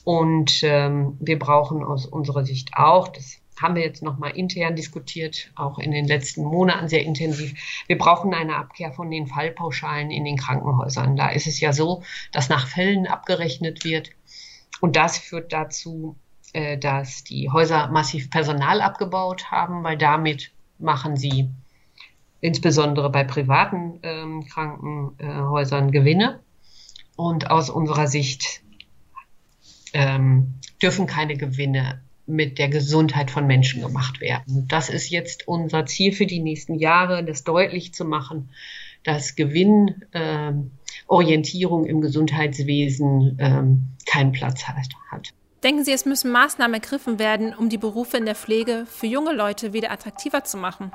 Und 0.04 0.60
ähm, 0.62 1.16
wir 1.20 1.38
brauchen 1.38 1.84
aus 1.84 2.06
unserer 2.06 2.44
Sicht 2.44 2.70
auch, 2.74 3.08
das 3.08 3.38
haben 3.60 3.74
wir 3.76 3.82
jetzt 3.82 4.02
nochmal 4.02 4.36
intern 4.36 4.76
diskutiert, 4.76 5.50
auch 5.54 5.78
in 5.78 5.92
den 5.92 6.06
letzten 6.06 6.44
Monaten 6.44 6.88
sehr 6.88 7.04
intensiv. 7.04 7.54
Wir 7.86 7.98
brauchen 7.98 8.34
eine 8.34 8.56
Abkehr 8.56 8.92
von 8.92 9.10
den 9.10 9.26
Fallpauschalen 9.26 10.10
in 10.10 10.24
den 10.24 10.36
Krankenhäusern. 10.36 11.16
Da 11.16 11.30
ist 11.30 11.46
es 11.46 11.60
ja 11.60 11.72
so, 11.72 12.02
dass 12.32 12.48
nach 12.48 12.66
Fällen 12.66 13.06
abgerechnet 13.06 13.84
wird 13.84 14.10
und 14.80 14.96
das 14.96 15.18
führt 15.18 15.52
dazu, 15.52 16.16
äh, 16.52 16.78
dass 16.78 17.24
die 17.24 17.50
Häuser 17.50 17.88
massiv 17.88 18.30
Personal 18.30 18.80
abgebaut 18.80 19.50
haben, 19.50 19.82
weil 19.82 19.96
damit 19.96 20.52
machen 20.78 21.16
sie 21.16 21.50
insbesondere 22.40 23.10
bei 23.10 23.24
privaten 23.24 23.98
ähm, 24.02 24.44
Krankenhäusern 24.46 25.90
Gewinne. 25.90 26.40
Und 27.16 27.50
aus 27.50 27.70
unserer 27.70 28.06
Sicht 28.06 28.62
ähm, 29.94 30.60
dürfen 30.82 31.06
keine 31.06 31.36
Gewinne 31.36 32.03
mit 32.26 32.58
der 32.58 32.68
Gesundheit 32.68 33.30
von 33.30 33.46
Menschen 33.46 33.82
gemacht 33.82 34.20
werden. 34.20 34.66
Das 34.68 34.88
ist 34.88 35.10
jetzt 35.10 35.46
unser 35.46 35.86
Ziel 35.86 36.12
für 36.12 36.26
die 36.26 36.40
nächsten 36.40 36.74
Jahre, 36.74 37.24
das 37.24 37.44
deutlich 37.44 37.94
zu 37.94 38.04
machen, 38.04 38.50
dass 39.02 39.36
Gewinnorientierung 39.36 41.84
ähm, 41.84 41.90
im 41.90 42.00
Gesundheitswesen 42.00 43.36
ähm, 43.38 43.82
keinen 44.06 44.32
Platz 44.32 44.64
hat. 44.64 44.88
Denken 45.62 45.84
Sie, 45.84 45.92
es 45.92 46.04
müssen 46.04 46.30
Maßnahmen 46.30 46.74
ergriffen 46.74 47.18
werden, 47.18 47.54
um 47.54 47.68
die 47.68 47.78
Berufe 47.78 48.18
in 48.18 48.26
der 48.26 48.34
Pflege 48.34 48.84
für 48.86 49.06
junge 49.06 49.32
Leute 49.32 49.72
wieder 49.72 49.90
attraktiver 49.90 50.44
zu 50.44 50.58
machen? 50.58 50.92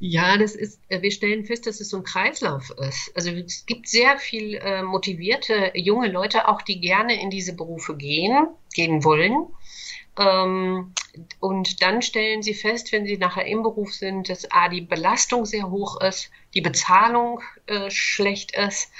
Ja, 0.00 0.36
das 0.36 0.54
ist, 0.54 0.80
äh, 0.88 1.02
wir 1.02 1.10
stellen 1.10 1.44
fest, 1.44 1.66
dass 1.66 1.80
es 1.80 1.90
so 1.90 1.96
ein 1.98 2.04
Kreislauf 2.04 2.70
ist. 2.70 3.10
Also 3.16 3.30
es 3.30 3.66
gibt 3.66 3.88
sehr 3.88 4.18
viel 4.18 4.54
äh, 4.54 4.82
motivierte 4.82 5.72
junge 5.74 6.08
Leute, 6.08 6.46
auch 6.48 6.62
die 6.62 6.80
gerne 6.80 7.20
in 7.20 7.30
diese 7.30 7.54
Berufe 7.54 7.96
gehen, 7.96 8.48
gehen 8.74 9.02
wollen. 9.02 9.48
Ähm, 10.16 10.92
und 11.40 11.82
dann 11.82 12.02
stellen 12.02 12.42
sie 12.42 12.54
fest, 12.54 12.92
wenn 12.92 13.06
sie 13.06 13.16
nachher 13.16 13.46
im 13.46 13.62
Beruf 13.62 13.92
sind, 13.92 14.28
dass 14.28 14.50
A, 14.52 14.68
die 14.68 14.82
Belastung 14.82 15.46
sehr 15.46 15.68
hoch 15.68 16.00
ist, 16.00 16.30
die 16.54 16.60
Bezahlung 16.60 17.40
äh, 17.66 17.90
schlecht 17.90 18.56
ist 18.56 18.92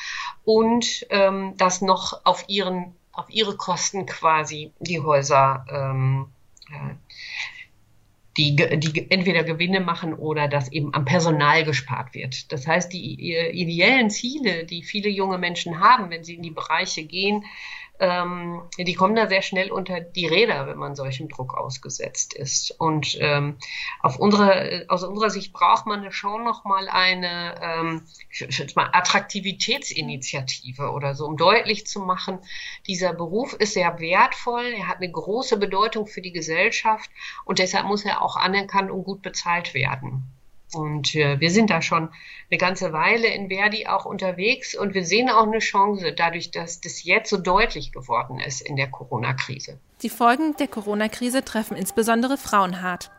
und 0.45 1.07
ähm, 1.11 1.57
dass 1.57 1.81
noch 1.81 2.25
auf 2.25 2.45
ihren 2.49 2.95
auf 3.13 3.29
ihre 3.31 3.57
Kosten 3.57 4.07
quasi 4.07 4.73
die 4.79 5.01
Häuser 5.01 5.67
ähm, 5.71 6.29
äh, 6.71 6.95
die, 8.39 8.55
die 8.55 9.11
entweder 9.11 9.43
Gewinne 9.43 9.81
machen 9.81 10.15
oder 10.15 10.47
dass 10.47 10.71
eben 10.71 10.95
am 10.95 11.05
Personal 11.05 11.65
gespart 11.65 12.15
wird. 12.15 12.53
Das 12.53 12.67
heißt, 12.67 12.93
die 12.93 13.15
ideellen 13.53 14.11
Ziele, 14.11 14.65
die 14.65 14.83
viele 14.83 15.11
junge 15.11 15.39
Menschen 15.39 15.81
haben, 15.81 16.09
wenn 16.11 16.23
sie 16.23 16.37
in 16.37 16.43
die 16.43 16.53
Bereiche 16.53 17.05
gehen, 17.05 17.45
ähm, 18.01 18.63
die 18.79 18.95
kommen 18.95 19.17
da 19.17 19.29
sehr 19.29 19.43
schnell 19.43 19.71
unter 19.73 20.01
die 20.01 20.27
Räder, 20.27 20.67
wenn 20.67 20.79
man 20.79 20.95
solchem 20.95 21.29
Druck 21.29 21.55
ausgesetzt 21.55 22.35
ist. 22.35 22.71
Und 22.79 23.17
ähm, 23.21 23.57
auf 24.01 24.19
unsere, 24.19 24.85
aus 24.89 25.03
unserer 25.05 25.31
Sicht 25.31 25.53
braucht 25.53 25.87
man 25.87 26.11
schon 26.13 26.45
noch 26.45 26.65
mal 26.65 26.89
eine 26.89 27.55
ähm, 27.61 28.03
mal 28.75 28.91
Attraktivitätsinitiative 28.93 30.91
oder 30.91 31.15
so, 31.15 31.27
um 31.27 31.37
deutlich 31.37 31.87
zu 31.87 32.01
machen, 32.01 32.39
dieser 32.87 33.13
Beruf 33.13 33.53
ist 33.55 33.75
sehr 33.75 33.99
wertvoll, 33.99 34.75
er 34.77 34.89
hat 34.89 34.99
eine 34.99 35.11
große 35.11 35.57
Bedeutung 35.57 36.07
für 36.07 36.23
die 36.23 36.33
Gesellschaft 36.33 37.11
und 37.45 37.59
deshalb 37.59 37.87
muss 37.87 38.05
er 38.05 38.23
auch 38.23 38.37
anerkannt 38.37 38.91
und 38.91 39.05
gut 39.05 39.23
bezahlt 39.23 39.75
werden. 39.75 40.38
Und 40.75 41.15
äh, 41.15 41.41
wir 41.41 41.51
sind 41.51 41.71
da 41.71 41.81
schon 41.81 42.11
eine 42.51 42.59
ganze 42.59 42.93
Weile 42.93 43.29
in 43.29 43.49
Verdi 43.49 43.87
auch 43.87 44.05
unterwegs 44.05 44.77
und 44.77 44.95
wir 44.95 45.05
sehen 45.05 45.31
auch 45.31 45.47
eine 45.47 45.61
Chance 45.61 46.13
dadurch, 46.13 46.51
dass 46.51 46.81
das 46.81 47.05
jetzt 47.05 47.31
so 47.31 47.39
deutlich 47.39 47.93
geworden 47.93 48.39
ist 48.39 48.61
in 48.61 48.77
der 48.77 48.91
Corona-Krise. 48.91 49.79
Die 50.03 50.11
Folgen 50.11 50.55
der 50.57 50.69
Corona-Krise 50.69 51.45
treffen 51.45 51.77
insbesondere 51.77 52.37
Frauen 52.37 52.83
hart. 52.83 53.11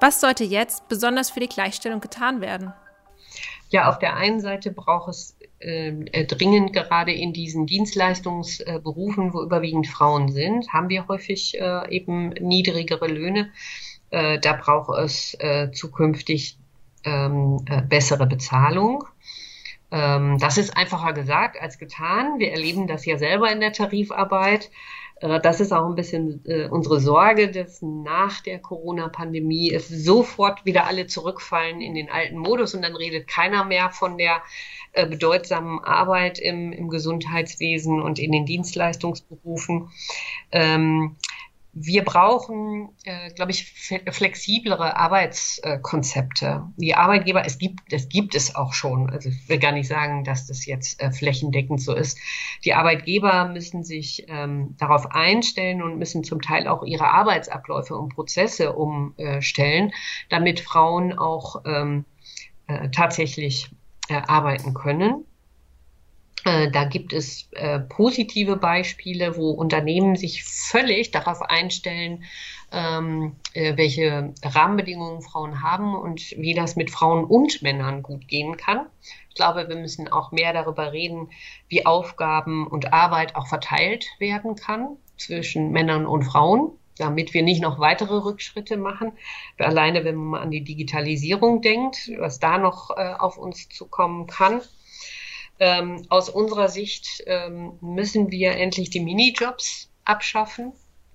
Was 0.00 0.20
sollte 0.20 0.44
jetzt 0.44 0.88
besonders 0.88 1.30
für 1.30 1.40
die 1.40 1.48
Gleichstellung 1.48 2.00
getan 2.00 2.40
werden? 2.40 2.72
Ja, 3.70 3.88
auf 3.88 3.98
der 3.98 4.16
einen 4.16 4.40
Seite 4.40 4.72
braucht 4.72 5.08
es 5.10 5.36
ähm, 5.60 6.06
äh, 6.12 6.24
dringend 6.24 6.72
gerade 6.72 7.12
in 7.12 7.32
diesen 7.32 7.66
Dienstleistungsberufen, 7.66 9.32
wo 9.32 9.42
überwiegend 9.42 9.86
Frauen 9.86 10.32
sind, 10.32 10.72
haben 10.72 10.88
wir 10.88 11.06
häufig 11.06 11.58
äh, 11.60 11.88
eben 11.94 12.30
niedrigere 12.30 13.06
Löhne. 13.06 13.52
Äh, 14.10 14.40
da 14.40 14.54
braucht 14.54 14.98
es 14.98 15.34
äh, 15.38 15.70
zukünftig 15.70 16.58
ähm, 17.04 17.64
äh, 17.68 17.82
bessere 17.82 18.26
Bezahlung. 18.26 19.04
Ähm, 19.90 20.38
das 20.38 20.58
ist 20.58 20.76
einfacher 20.76 21.12
gesagt 21.12 21.60
als 21.60 21.78
getan. 21.78 22.38
Wir 22.38 22.52
erleben 22.52 22.86
das 22.86 23.04
ja 23.06 23.18
selber 23.18 23.50
in 23.50 23.60
der 23.60 23.72
Tarifarbeit. 23.72 24.70
Äh, 25.20 25.40
das 25.40 25.60
ist 25.60 25.72
auch 25.72 25.86
ein 25.86 25.94
bisschen 25.94 26.44
äh, 26.46 26.68
unsere 26.68 27.00
Sorge, 27.00 27.50
dass 27.50 27.82
nach 27.82 28.40
der 28.40 28.58
Corona-Pandemie 28.58 29.72
es 29.72 29.88
sofort 29.88 30.64
wieder 30.64 30.86
alle 30.86 31.06
zurückfallen 31.06 31.80
in 31.80 31.94
den 31.94 32.10
alten 32.10 32.38
Modus 32.38 32.74
und 32.74 32.82
dann 32.82 32.96
redet 32.96 33.28
keiner 33.28 33.64
mehr 33.64 33.90
von 33.90 34.18
der 34.18 34.42
äh, 34.92 35.06
bedeutsamen 35.06 35.80
Arbeit 35.80 36.38
im, 36.38 36.72
im 36.72 36.88
Gesundheitswesen 36.88 38.00
und 38.00 38.18
in 38.18 38.32
den 38.32 38.46
Dienstleistungsberufen. 38.46 39.90
Ähm, 40.52 41.16
wir 41.72 42.04
brauchen, 42.04 42.90
äh, 43.04 43.30
glaube 43.30 43.52
ich, 43.52 43.72
flexiblere 44.10 44.96
Arbeitskonzepte. 44.96 46.64
Die 46.76 46.94
Arbeitgeber, 46.94 47.44
es 47.46 47.58
gibt, 47.58 47.92
es 47.92 48.08
gibt 48.08 48.34
es 48.34 48.56
auch 48.56 48.72
schon. 48.72 49.08
Also 49.10 49.28
ich 49.28 49.48
will 49.48 49.58
gar 49.58 49.72
nicht 49.72 49.86
sagen, 49.86 50.24
dass 50.24 50.46
das 50.46 50.66
jetzt 50.66 51.00
äh, 51.00 51.12
flächendeckend 51.12 51.80
so 51.80 51.94
ist. 51.94 52.18
Die 52.64 52.74
Arbeitgeber 52.74 53.46
müssen 53.46 53.84
sich 53.84 54.24
ähm, 54.28 54.74
darauf 54.78 55.12
einstellen 55.12 55.82
und 55.82 55.98
müssen 55.98 56.24
zum 56.24 56.42
Teil 56.42 56.66
auch 56.66 56.82
ihre 56.82 57.08
Arbeitsabläufe 57.08 57.96
und 57.96 58.14
Prozesse 58.14 58.72
umstellen, 58.72 59.92
damit 60.28 60.60
Frauen 60.60 61.16
auch 61.16 61.62
ähm, 61.64 62.04
äh, 62.66 62.88
tatsächlich 62.90 63.70
äh, 64.08 64.20
arbeiten 64.26 64.74
können. 64.74 65.24
Äh, 66.44 66.70
da 66.70 66.84
gibt 66.84 67.12
es 67.12 67.48
äh, 67.52 67.80
positive 67.80 68.56
Beispiele, 68.56 69.36
wo 69.36 69.50
Unternehmen 69.50 70.16
sich 70.16 70.44
völlig 70.44 71.10
darauf 71.10 71.42
einstellen, 71.42 72.24
ähm, 72.72 73.36
äh, 73.52 73.76
welche 73.76 74.32
Rahmenbedingungen 74.42 75.22
Frauen 75.22 75.62
haben 75.62 75.94
und 75.94 76.34
wie 76.36 76.54
das 76.54 76.76
mit 76.76 76.90
Frauen 76.90 77.24
und 77.24 77.62
Männern 77.62 78.02
gut 78.02 78.28
gehen 78.28 78.56
kann. 78.56 78.86
Ich 79.28 79.34
glaube, 79.34 79.68
wir 79.68 79.76
müssen 79.76 80.08
auch 80.08 80.32
mehr 80.32 80.52
darüber 80.52 80.92
reden, 80.92 81.30
wie 81.68 81.86
Aufgaben 81.86 82.66
und 82.66 82.92
Arbeit 82.92 83.36
auch 83.36 83.46
verteilt 83.46 84.06
werden 84.18 84.54
kann 84.54 84.96
zwischen 85.16 85.70
Männern 85.70 86.06
und 86.06 86.24
Frauen 86.24 86.72
damit 86.96 87.32
wir 87.32 87.42
nicht 87.42 87.62
noch 87.62 87.78
weitere 87.78 88.14
Rückschritte 88.14 88.76
machen. 88.76 89.12
Alleine, 89.56 90.04
wenn 90.04 90.16
man 90.16 90.42
an 90.42 90.50
die 90.50 90.62
Digitalisierung 90.62 91.62
denkt, 91.62 92.10
was 92.18 92.40
da 92.40 92.58
noch 92.58 92.90
auf 92.90 93.38
uns 93.38 93.70
zukommen 93.70 94.26
kann. 94.26 94.60
Ähm, 95.60 96.06
aus 96.08 96.30
unserer 96.30 96.68
Sicht 96.68 97.22
ähm, 97.26 97.74
müssen 97.80 98.30
wir 98.30 98.52
endlich 98.52 98.90
die 98.90 99.00
Minijobs 99.00 99.90
abschaffen. 100.04 100.72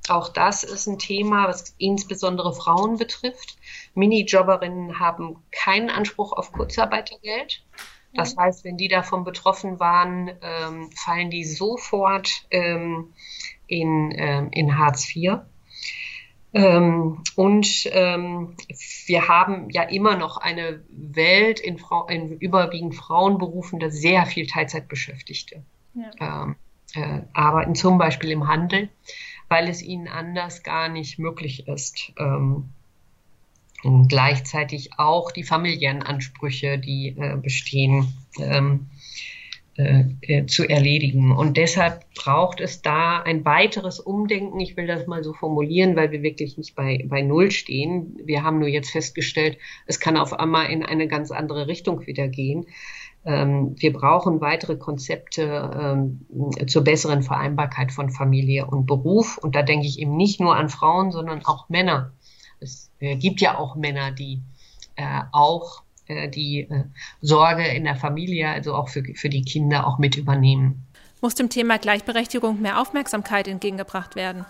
Auch 0.08 0.30
das 0.30 0.64
ist 0.64 0.86
ein 0.86 1.00
Thema, 1.00 1.48
was 1.48 1.74
insbesondere 1.80 2.54
Frauen 2.54 2.98
betrifft. 2.98 3.58
Minijobberinnen 3.96 5.00
haben 5.00 5.38
keinen 5.52 5.90
Anspruch 5.90 6.32
auf 6.32 6.52
Kurzarbeitergeld. 6.52 7.64
Das 8.14 8.38
heißt, 8.38 8.64
wenn 8.64 8.78
die 8.78 8.88
davon 8.88 9.24
betroffen 9.24 9.80
waren, 9.80 10.32
ähm, 10.42 10.90
fallen 10.96 11.30
die 11.30 11.44
sofort 11.44 12.46
ähm, 12.50 13.14
in, 13.68 14.14
ähm, 14.16 14.50
in 14.52 14.78
Hartz 14.78 15.14
IV. 15.14 15.40
Ähm, 16.56 17.22
und 17.36 17.90
ähm, 17.92 18.56
wir 19.08 19.28
haben 19.28 19.70
ja 19.72 19.84
immer 19.84 20.16
noch 20.16 20.38
eine 20.38 20.82
Welt 20.90 21.60
in, 21.60 21.78
Frau, 21.78 22.08
in 22.08 22.38
überwiegend 22.38 22.96
Frauenberufen, 22.96 23.80
da 23.80 23.90
sehr 23.90 24.26
viel 24.26 24.48
Teilzeitbeschäftigte 24.48 25.64
ja. 25.96 26.44
ähm, 26.44 26.56
äh, 26.94 27.24
arbeiten, 27.34 27.76
zum 27.76 27.98
Beispiel 27.98 28.32
im 28.32 28.48
Handel, 28.48 28.88
weil 29.50 29.68
es 29.68 29.84
ihnen 29.84 30.08
anders 30.08 30.64
gar 30.64 30.88
nicht 30.88 31.20
möglich 31.20 31.68
ist. 31.68 32.14
Ähm, 32.18 32.70
und 33.84 34.08
gleichzeitig 34.08 34.98
auch 34.98 35.32
die 35.32 35.44
familiären 35.44 36.04
Ansprüche, 36.04 36.80
die 36.80 37.10
äh, 37.10 37.36
bestehen. 37.36 38.14
Ähm, 38.40 38.40
äh, 38.40 38.95
äh, 38.95 38.95
zu 40.48 40.70
erledigen. 40.70 41.34
Und 41.34 41.58
deshalb 41.58 42.05
braucht 42.13 42.62
es 42.62 42.82
da 42.82 43.22
ein 43.22 43.44
weiteres 43.44 44.00
Umdenken. 44.00 44.60
Ich 44.62 44.78
will 44.78 44.88
das 44.88 45.06
mal 45.06 45.21
so 45.21 45.34
formulieren, 45.34 45.97
weil 45.97 46.12
wir 46.12 46.23
wirklich 46.23 46.58
nicht 46.58 46.76
bei, 46.76 47.04
bei 47.10 47.21
Null 47.21 47.52
stehen. 47.52 48.17
Wir 48.23 48.43
haben 48.43 48.60
nur 48.60 48.69
jetzt 48.69 48.91
festgestellt, 48.91 49.58
es 49.86 50.00
kann 50.00 50.15
auf 50.15 50.32
einmal 50.32 50.67
in 50.67 50.84
eine 50.84 51.10
ganz 51.10 51.30
andere 51.30 51.67
Richtung 51.67 52.08
wieder 52.08 52.30
gehen. 52.30 52.67
Ähm, 53.26 53.76
wir 53.78 53.91
brauchen 53.91 54.39
weitere 54.39 54.78
Konzepte 54.78 55.71
ähm, 55.78 56.26
zur 56.67 56.84
besseren 56.84 57.23
Vereinbarkeit 57.23 57.91
von 57.91 58.12
Familie 58.12 58.67
und 58.67 58.86
Beruf. 58.86 59.38
Und 59.39 59.56
da 59.56 59.63
denke 59.63 59.88
ich 59.88 60.00
eben 60.00 60.15
nicht 60.15 60.39
nur 60.39 60.56
an 60.56 60.69
Frauen, 60.69 61.12
sondern 61.12 61.43
auch 61.45 61.67
Männer. 61.67 62.13
Es 62.60 62.91
äh, 63.00 63.15
gibt 63.15 63.41
ja 63.41 63.58
auch 63.58 63.76
Männer, 63.76 64.12
die 64.12 64.41
äh, 64.95 65.21
auch 65.32 65.82
äh, 66.08 66.30
die 66.30 66.62
äh, 66.62 66.84
Sorge 67.22 67.68
in 67.68 67.84
der 67.84 67.96
Familie, 67.96 68.50
also 68.50 68.76
auch 68.76 68.89
für, 68.89 69.04
für 69.15 69.30
die 69.30 69.44
Kinder, 69.44 69.88
auch 69.88 69.98
mit 69.98 70.18
übernehmen. 70.18 70.86
Muss 71.22 71.36
dem 71.36 71.50
Thema 71.50 71.78
Gleichberechtigung 71.78 72.62
mehr 72.62 72.80
Aufmerksamkeit 72.80 73.48
entgegengebracht 73.48 74.15
werden? 74.15 74.46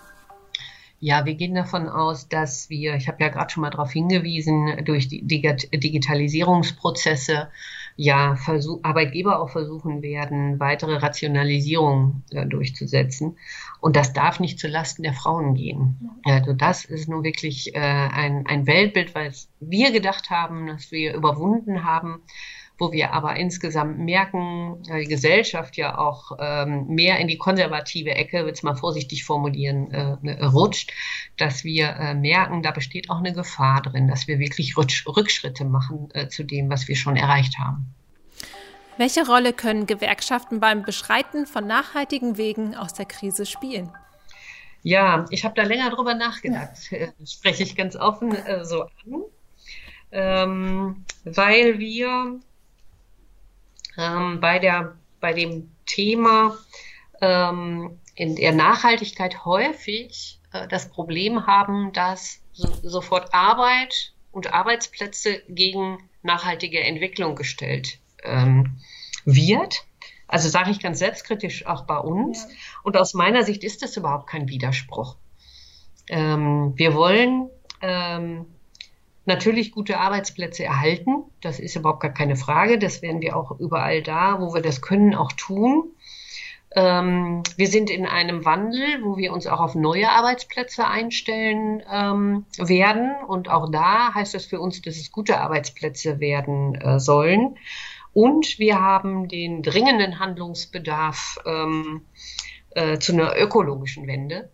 Ja, 0.99 1.25
wir 1.25 1.35
gehen 1.35 1.53
davon 1.53 1.87
aus, 1.87 2.27
dass 2.29 2.69
wir, 2.69 2.95
ich 2.95 3.07
habe 3.07 3.21
ja 3.21 3.29
gerade 3.29 3.51
schon 3.51 3.61
mal 3.61 3.69
darauf 3.69 3.91
hingewiesen, 3.91 4.83
durch 4.85 5.07
die 5.07 5.21
Digitalisierungsprozesse 5.25 7.49
ja 7.95 8.35
Versuch, 8.35 8.79
Arbeitgeber 8.83 9.39
auch 9.39 9.49
versuchen 9.49 10.01
werden, 10.01 10.59
weitere 10.59 10.95
Rationalisierung 10.95 12.23
äh, 12.31 12.45
durchzusetzen. 12.45 13.37
Und 13.79 13.95
das 13.95 14.13
darf 14.13 14.39
nicht 14.39 14.59
zulasten 14.59 15.03
der 15.03 15.13
Frauen 15.13 15.53
gehen. 15.53 16.19
Also 16.23 16.53
das 16.53 16.85
ist 16.85 17.07
nun 17.07 17.23
wirklich 17.23 17.73
äh, 17.75 17.79
ein, 17.79 18.45
ein 18.47 18.67
Weltbild, 18.67 19.15
was 19.15 19.49
wir 19.59 19.91
gedacht 19.91 20.29
haben, 20.29 20.67
dass 20.67 20.91
wir 20.91 21.13
überwunden 21.13 21.83
haben 21.83 22.21
wo 22.77 22.91
wir 22.91 23.13
aber 23.13 23.35
insgesamt 23.35 23.99
merken, 23.99 24.83
äh, 24.89 25.01
die 25.01 25.07
Gesellschaft 25.07 25.77
ja 25.77 25.97
auch 25.97 26.31
ähm, 26.39 26.87
mehr 26.87 27.19
in 27.19 27.27
die 27.27 27.37
konservative 27.37 28.11
Ecke, 28.11 28.45
will 28.45 28.53
mal 28.63 28.75
vorsichtig 28.75 29.23
formulieren, 29.23 29.91
äh, 29.91 30.17
ne, 30.21 30.49
rutscht, 30.49 30.91
dass 31.37 31.63
wir 31.63 31.89
äh, 31.89 32.13
merken, 32.13 32.63
da 32.63 32.71
besteht 32.71 33.09
auch 33.09 33.19
eine 33.19 33.33
Gefahr 33.33 33.81
drin, 33.81 34.07
dass 34.07 34.27
wir 34.27 34.39
wirklich 34.39 34.75
Rückschritte 34.77 35.65
machen 35.65 36.09
äh, 36.13 36.27
zu 36.27 36.43
dem, 36.43 36.69
was 36.69 36.87
wir 36.87 36.95
schon 36.95 37.15
erreicht 37.15 37.57
haben. 37.57 37.93
Welche 38.97 39.25
Rolle 39.25 39.51
können 39.51 39.87
Gewerkschaften 39.87 40.61
beim 40.61 40.83
Beschreiten 40.83 41.45
von 41.45 41.67
nachhaltigen 41.67 42.37
Wegen 42.37 42.75
aus 42.75 42.93
der 42.93 43.05
Krise 43.05 43.45
spielen? 43.45 43.91
Ja, 44.83 45.25
ich 45.31 45.43
habe 45.43 45.55
da 45.55 45.63
länger 45.63 45.89
drüber 45.89 46.13
nachgedacht, 46.13 46.91
ja. 46.91 47.07
Spreche 47.25 47.63
ich 47.63 47.75
ganz 47.75 47.95
offen 47.95 48.33
äh, 48.33 48.63
so 48.63 48.83
an, 48.83 49.23
ähm, 50.11 51.05
weil 51.25 51.79
wir 51.79 52.39
ähm, 53.97 54.39
bei, 54.39 54.59
der, 54.59 54.95
bei 55.19 55.33
dem 55.33 55.71
Thema 55.85 56.57
ähm, 57.21 57.99
in 58.15 58.35
der 58.35 58.53
Nachhaltigkeit 58.53 59.45
häufig 59.45 60.39
äh, 60.53 60.67
das 60.67 60.89
Problem 60.89 61.47
haben, 61.47 61.93
dass 61.93 62.41
so, 62.53 62.67
sofort 62.83 63.33
Arbeit 63.33 64.13
und 64.31 64.53
Arbeitsplätze 64.53 65.41
gegen 65.47 66.09
nachhaltige 66.23 66.81
Entwicklung 66.81 67.35
gestellt 67.35 67.99
ähm, 68.23 68.77
wird. 69.25 69.85
Also 70.27 70.49
sage 70.49 70.71
ich 70.71 70.79
ganz 70.79 70.99
selbstkritisch 70.99 71.65
auch 71.65 71.85
bei 71.85 71.97
uns. 71.97 72.43
Ja. 72.43 72.49
Und 72.83 72.97
aus 72.97 73.13
meiner 73.13 73.43
Sicht 73.43 73.63
ist 73.63 73.83
das 73.83 73.95
überhaupt 73.95 74.27
kein 74.27 74.49
Widerspruch. 74.49 75.17
Ähm, 76.07 76.73
wir 76.75 76.93
wollen 76.95 77.49
ähm, 77.81 78.45
natürlich 79.25 79.71
gute 79.71 79.99
Arbeitsplätze 79.99 80.63
erhalten. 80.63 81.23
Das 81.41 81.59
ist 81.59 81.75
überhaupt 81.75 82.01
gar 82.01 82.13
keine 82.13 82.35
Frage. 82.35 82.79
Das 82.79 83.01
werden 83.01 83.21
wir 83.21 83.35
auch 83.35 83.59
überall 83.59 84.01
da, 84.01 84.39
wo 84.39 84.53
wir 84.53 84.61
das 84.61 84.81
können, 84.81 85.15
auch 85.15 85.31
tun. 85.31 85.91
Ähm, 86.75 87.43
wir 87.55 87.67
sind 87.67 87.89
in 87.89 88.05
einem 88.05 88.43
Wandel, 88.43 89.01
wo 89.03 89.15
wir 89.17 89.31
uns 89.31 89.47
auch 89.47 89.61
auf 89.61 89.75
neue 89.75 90.09
Arbeitsplätze 90.09 90.85
einstellen 90.85 91.81
ähm, 91.91 92.45
werden. 92.57 93.15
Und 93.27 93.49
auch 93.49 93.71
da 93.71 94.13
heißt 94.13 94.33
das 94.33 94.45
für 94.45 94.59
uns, 94.59 94.81
dass 94.81 94.97
es 94.97 95.11
gute 95.11 95.39
Arbeitsplätze 95.39 96.19
werden 96.19 96.75
äh, 96.75 96.99
sollen. 96.99 97.57
Und 98.13 98.59
wir 98.59 98.79
haben 98.79 99.27
den 99.27 99.61
dringenden 99.61 100.19
Handlungsbedarf 100.19 101.39
ähm, 101.45 102.01
äh, 102.71 102.99
zu 102.99 103.13
einer 103.13 103.37
ökologischen 103.37 104.05
Wende. 104.07 104.49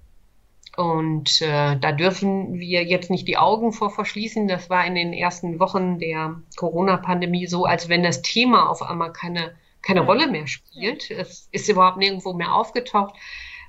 Und 0.78 1.42
äh, 1.42 1.78
da 1.78 1.92
dürfen 1.92 2.60
wir 2.60 2.84
jetzt 2.84 3.10
nicht 3.10 3.28
die 3.28 3.38
Augen 3.38 3.74
vor 3.74 3.90
verschließen. 3.90 4.48
Das 4.48 4.70
war 4.70 4.86
in 4.86 4.96
den 4.96 5.12
ersten 5.12 5.60
Wochen 5.60 6.00
der 6.00 6.42
Corona-Pandemie 6.56 7.48
so, 7.48 7.66
als 7.66 7.90
wenn 7.90 8.04
das 8.04 8.22
Thema 8.22 8.70
auf 8.70 8.82
einmal 8.82 9.12
keine, 9.12 9.56
keine 9.82 10.02
Rolle 10.02 10.28
mehr 10.28 10.48
spielt. 10.48 11.12
Es 11.12 11.50
ist 11.52 11.68
überhaupt 11.68 11.98
nirgendwo 11.98 12.34
mehr 12.34 12.56
aufgetaucht. 12.56 13.16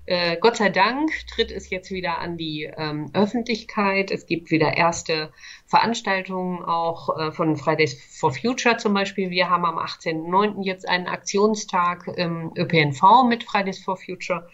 Äh, 0.05 0.37
Gott 0.41 0.57
sei 0.57 0.69
Dank 0.69 1.11
tritt 1.29 1.53
es 1.53 1.71
jetzt 1.71 1.91
wieder 1.91 2.19
an 2.19 2.37
die 2.37 2.71
ähm, 2.77 3.11
Öffentlichkeit. 3.15 4.11
Es 4.11 4.27
gibt 4.27 4.51
wieder 4.51 4.77
erste 4.77 5.33
Veranstaltungen 5.67 6.65
auch 6.65 7.17
äh, 7.19 7.31
von 7.31 7.57
Fridays 7.57 8.01
for 8.19 8.33
Future 8.33 8.77
zum 8.79 8.95
Beispiel. 8.95 9.31
Wir 9.31 9.49
haben 9.49 9.65
am 9.65 9.79
18.09. 9.79 10.65
jetzt 10.65 10.89
einen 10.89 11.07
Aktionstag 11.07 12.09
im 12.17 12.53
ÖPNV 12.57 13.25
mit 13.29 13.45
Fridays 13.45 13.79
for 13.83 13.97
Future. 13.97 14.49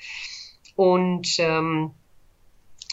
Und 0.77 1.39
ähm, 1.39 1.93
äh, 1.93 2.08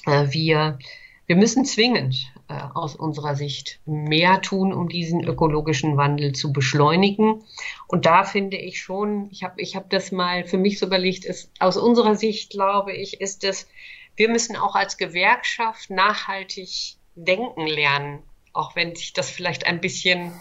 wir, 0.06 0.80
wir 1.26 1.36
müssen 1.36 1.66
zwingend 1.66 2.32
äh, 2.48 2.60
aus 2.74 2.96
unserer 2.96 3.36
Sicht 3.36 3.80
mehr 3.86 4.42
tun, 4.42 4.72
um 4.74 4.88
diesen 4.88 5.24
ökologischen 5.24 5.98
Wandel 5.98 6.34
zu 6.34 6.54
beschleunigen. 6.54 7.44
Und 7.88 8.06
da 8.06 8.24
finde 8.24 8.58
ich 8.58 8.82
schon, 8.82 9.30
ich 9.32 9.44
habe 9.44 9.60
ich 9.62 9.76
hab 9.76 9.90
das 9.90 10.12
mal 10.12 10.46
für 10.46 10.58
mich 10.58 10.78
so 10.80 10.86
überlegt, 10.86 11.26
ist, 11.26 11.52
aus 11.60 11.78
unserer 11.78 12.16
Sicht, 12.16 12.52
glaube 12.52 12.94
ich, 12.94 13.20
ist 13.20 13.44
es, 13.44 13.68
wir 14.16 14.30
müssen 14.30 14.56
auch 14.56 14.76
als 14.76 14.98
Gewerkschaft 14.98 15.90
nachhaltig 15.90 16.98
denken 17.16 17.66
lernen, 17.66 18.20
auch 18.54 18.76
wenn 18.76 18.96
sich 18.96 19.14
das 19.14 19.30
vielleicht 19.30 19.66
ein 19.66 19.82
bisschen 19.82 20.32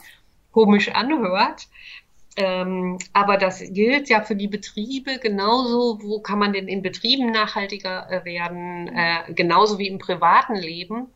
komisch 0.53 0.91
anhört. 0.91 1.69
Ähm, 2.37 2.99
aber 3.13 3.37
das 3.37 3.63
gilt 3.73 4.09
ja 4.09 4.23
für 4.23 4.35
die 4.35 4.49
Betriebe 4.49 5.19
genauso. 5.19 6.01
Wo 6.03 6.21
kann 6.21 6.39
man 6.39 6.53
denn 6.53 6.69
in 6.69 6.83
Betrieben 6.83 7.31
nachhaltiger 7.31 8.11
äh, 8.11 8.25
werden? 8.25 8.89
Äh, 8.89 9.33
genauso 9.35 9.79
wie 9.79 9.89
im 9.89 9.99
privaten 9.99 10.57
Leben. 10.57 11.09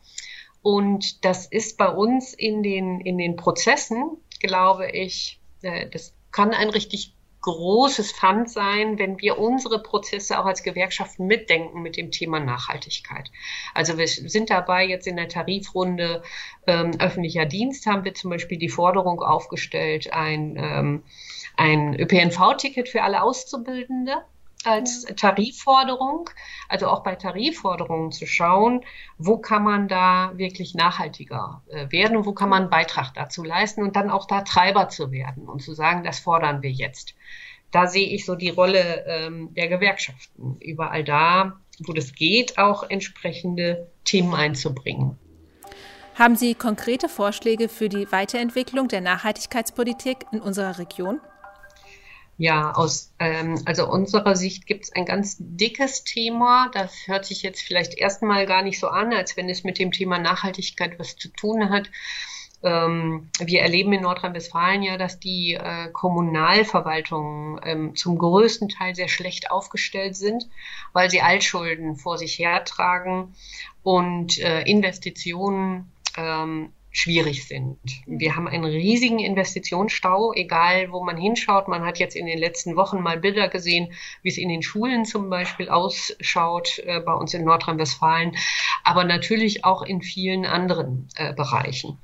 Und 0.61 1.25
das 1.25 1.45
ist 1.45 1.77
bei 1.77 1.89
uns 1.89 2.33
in 2.33 2.63
den, 2.63 3.01
in 3.01 3.17
den 3.17 3.35
Prozessen, 3.35 4.17
glaube 4.39 4.89
ich, 4.91 5.39
äh, 5.61 5.89
das 5.89 6.13
kann 6.31 6.51
ein 6.51 6.69
richtig 6.69 7.15
großes 7.41 8.11
Pfand 8.11 8.49
sein, 8.49 8.99
wenn 8.99 9.19
wir 9.19 9.37
unsere 9.37 9.81
Prozesse 9.81 10.39
auch 10.39 10.45
als 10.45 10.63
Gewerkschaften 10.63 11.25
mitdenken 11.25 11.81
mit 11.81 11.95
dem 11.95 12.11
Thema 12.11 12.39
Nachhaltigkeit. 12.39 13.31
Also 13.73 13.97
wir 13.97 14.07
sind 14.07 14.49
dabei 14.49 14.85
jetzt 14.85 15.07
in 15.07 15.15
der 15.15 15.29
Tarifrunde 15.29 16.21
ähm, 16.67 16.91
öffentlicher 16.99 17.45
Dienst 17.45 17.85
haben 17.85 18.03
wir 18.03 18.13
zum 18.13 18.29
Beispiel 18.29 18.57
die 18.57 18.69
Forderung 18.69 19.21
aufgestellt, 19.21 20.11
ein, 20.11 20.55
ähm, 20.57 21.03
ein 21.55 21.95
ÖPNV-Ticket 21.99 22.89
für 22.89 23.03
alle 23.03 23.23
Auszubildende 23.23 24.23
als 24.65 25.03
Tarifforderung, 25.15 26.29
also 26.67 26.87
auch 26.87 27.03
bei 27.03 27.15
Tarifforderungen 27.15 28.11
zu 28.11 28.25
schauen, 28.25 28.83
wo 29.17 29.37
kann 29.37 29.63
man 29.63 29.87
da 29.87 30.33
wirklich 30.35 30.75
nachhaltiger 30.75 31.61
äh, 31.69 31.89
werden 31.91 32.17
und 32.17 32.25
wo 32.25 32.33
kann 32.33 32.49
man 32.49 32.63
einen 32.63 32.69
Beitrag 32.69 33.13
dazu 33.13 33.43
leisten 33.43 33.83
und 33.83 33.95
dann 33.95 34.09
auch 34.09 34.27
da 34.27 34.41
Treiber 34.41 34.89
zu 34.89 35.11
werden 35.11 35.47
und 35.47 35.61
zu 35.61 35.73
sagen, 35.73 36.03
das 36.03 36.19
fordern 36.19 36.61
wir 36.61 36.71
jetzt. 36.71 37.15
Da 37.71 37.87
sehe 37.87 38.07
ich 38.07 38.25
so 38.25 38.35
die 38.35 38.49
Rolle 38.49 39.05
ähm, 39.07 39.53
der 39.53 39.67
Gewerkschaften, 39.67 40.57
überall 40.59 41.03
da, 41.03 41.59
wo 41.79 41.93
das 41.93 42.13
geht, 42.13 42.57
auch 42.57 42.83
entsprechende 42.89 43.89
Themen 44.03 44.33
einzubringen. 44.33 45.17
Haben 46.15 46.35
Sie 46.35 46.53
konkrete 46.53 47.07
Vorschläge 47.07 47.69
für 47.69 47.87
die 47.87 48.11
Weiterentwicklung 48.11 48.89
der 48.89 48.99
Nachhaltigkeitspolitik 48.99 50.25
in 50.33 50.41
unserer 50.41 50.77
Region? 50.77 51.21
Ja, 52.39 52.71
aus 52.71 53.13
ähm, 53.19 53.61
also 53.65 53.85
unserer 53.91 54.33
Sicht 54.33 54.65
gibt 54.65 54.85
es 54.85 54.93
ein 54.93 55.03
ganz 55.03 55.35
dickes 55.39 56.05
Thema. 56.05 56.71
Das 56.73 57.05
hört 57.05 57.25
sich 57.25 57.43
jetzt 57.43 57.61
vielleicht 57.61 57.97
erstmal 57.97 58.45
gar 58.45 58.61
nicht 58.61 58.79
so 58.79 58.87
an, 58.87 59.11
als 59.11 59.35
wenn 59.35 59.49
es 59.49 59.65
mit 59.65 59.77
dem 59.77 59.91
Thema 59.91 60.19
Nachhaltigkeit 60.19 60.97
was 60.97 61.17
zu 61.17 61.27
tun 61.27 61.69
hat. 61.69 61.91
Ähm, 62.63 63.29
wir 63.39 63.61
erleben 63.61 63.91
in 63.91 64.03
Nordrhein-Westfalen 64.03 64.83
ja, 64.83 64.95
dass 64.95 65.19
die 65.19 65.55
äh, 65.55 65.89
Kommunalverwaltungen 65.91 67.59
ähm, 67.65 67.95
zum 67.97 68.17
größten 68.17 68.69
Teil 68.69 68.95
sehr 68.95 69.09
schlecht 69.09 69.51
aufgestellt 69.51 70.15
sind, 70.15 70.47
weil 70.93 71.09
sie 71.09 71.21
Altschulden 71.21 71.97
vor 71.97 72.17
sich 72.17 72.39
hertragen 72.39 73.35
und 73.83 74.37
äh, 74.39 74.61
Investitionen 74.61 75.91
ähm, 76.15 76.71
schwierig 76.91 77.47
sind. 77.47 77.77
Wir 78.07 78.35
haben 78.35 78.47
einen 78.47 78.65
riesigen 78.65 79.19
Investitionsstau, 79.19 80.33
egal 80.33 80.91
wo 80.91 81.03
man 81.03 81.17
hinschaut. 81.17 81.67
Man 81.67 81.85
hat 81.85 81.99
jetzt 81.99 82.15
in 82.15 82.25
den 82.25 82.39
letzten 82.39 82.75
Wochen 82.75 83.01
mal 83.01 83.19
Bilder 83.19 83.47
gesehen, 83.47 83.93
wie 84.23 84.29
es 84.29 84.37
in 84.37 84.49
den 84.49 84.63
Schulen 84.63 85.05
zum 85.05 85.29
Beispiel 85.29 85.69
ausschaut, 85.69 86.79
äh, 86.85 86.99
bei 86.99 87.13
uns 87.13 87.33
in 87.33 87.45
Nordrhein-Westfalen, 87.45 88.35
aber 88.83 89.03
natürlich 89.03 89.65
auch 89.65 89.83
in 89.83 90.01
vielen 90.01 90.45
anderen 90.45 91.07
äh, 91.15 91.33
Bereichen. 91.33 91.99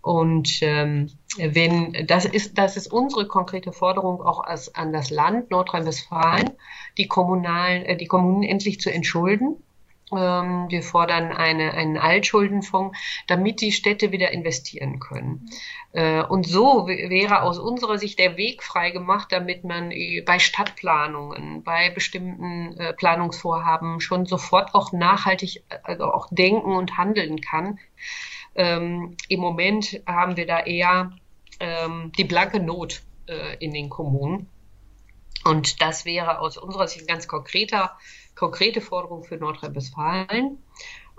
Und 0.00 0.58
ähm, 0.62 1.10
wenn 1.36 2.06
das 2.06 2.24
ist, 2.24 2.56
das 2.56 2.76
ist 2.76 2.90
unsere 2.92 3.26
konkrete 3.26 3.72
Forderung 3.72 4.22
auch 4.22 4.40
als, 4.40 4.74
an 4.74 4.92
das 4.92 5.10
Land 5.10 5.50
Nordrhein-Westfalen, 5.50 6.50
die 6.96 7.08
kommunalen, 7.08 7.84
äh, 7.84 7.96
die 7.96 8.06
Kommunen 8.06 8.42
endlich 8.42 8.80
zu 8.80 8.90
entschulden 8.90 9.62
wir 10.10 10.82
fordern 10.82 11.32
eine, 11.32 11.74
einen 11.74 11.98
Altschuldenfonds, 11.98 12.96
damit 13.26 13.60
die 13.60 13.72
Städte 13.72 14.12
wieder 14.12 14.30
investieren 14.30 15.00
können. 15.00 15.48
Äh, 15.92 16.22
und 16.22 16.46
so 16.46 16.86
wäre 16.86 17.42
aus 17.42 17.58
unserer 17.58 17.98
Sicht 17.98 18.18
der 18.18 18.36
Weg 18.36 18.62
frei 18.62 18.90
gemacht, 18.90 19.28
damit 19.30 19.64
man 19.64 19.90
äh, 19.90 20.22
bei 20.24 20.38
Stadtplanungen, 20.38 21.62
bei 21.62 21.90
bestimmten 21.90 22.76
äh, 22.78 22.92
Planungsvorhaben 22.92 24.00
schon 24.00 24.26
sofort 24.26 24.74
auch 24.74 24.92
nachhaltig, 24.92 25.64
also 25.82 26.04
auch 26.12 26.28
denken 26.30 26.72
und 26.72 26.96
handeln 26.98 27.40
kann. 27.40 27.78
Ähm, 28.54 29.16
Im 29.28 29.40
Moment 29.40 30.02
haben 30.06 30.36
wir 30.36 30.46
da 30.46 30.60
eher 30.60 31.12
ähm, 31.60 32.12
die 32.16 32.24
blanke 32.24 32.60
Not 32.60 33.02
in 33.58 33.74
den 33.74 33.90
Kommunen. 33.90 34.48
Und 35.44 35.80
das 35.80 36.04
wäre 36.04 36.40
aus 36.40 36.58
unserer 36.58 36.88
Sicht 36.88 37.04
ein 37.04 37.06
ganz 37.06 37.28
konkreter 37.28 37.96
konkrete 38.38 38.80
Forderung 38.80 39.24
für 39.24 39.36
Nordrhein-Westfalen. 39.36 40.58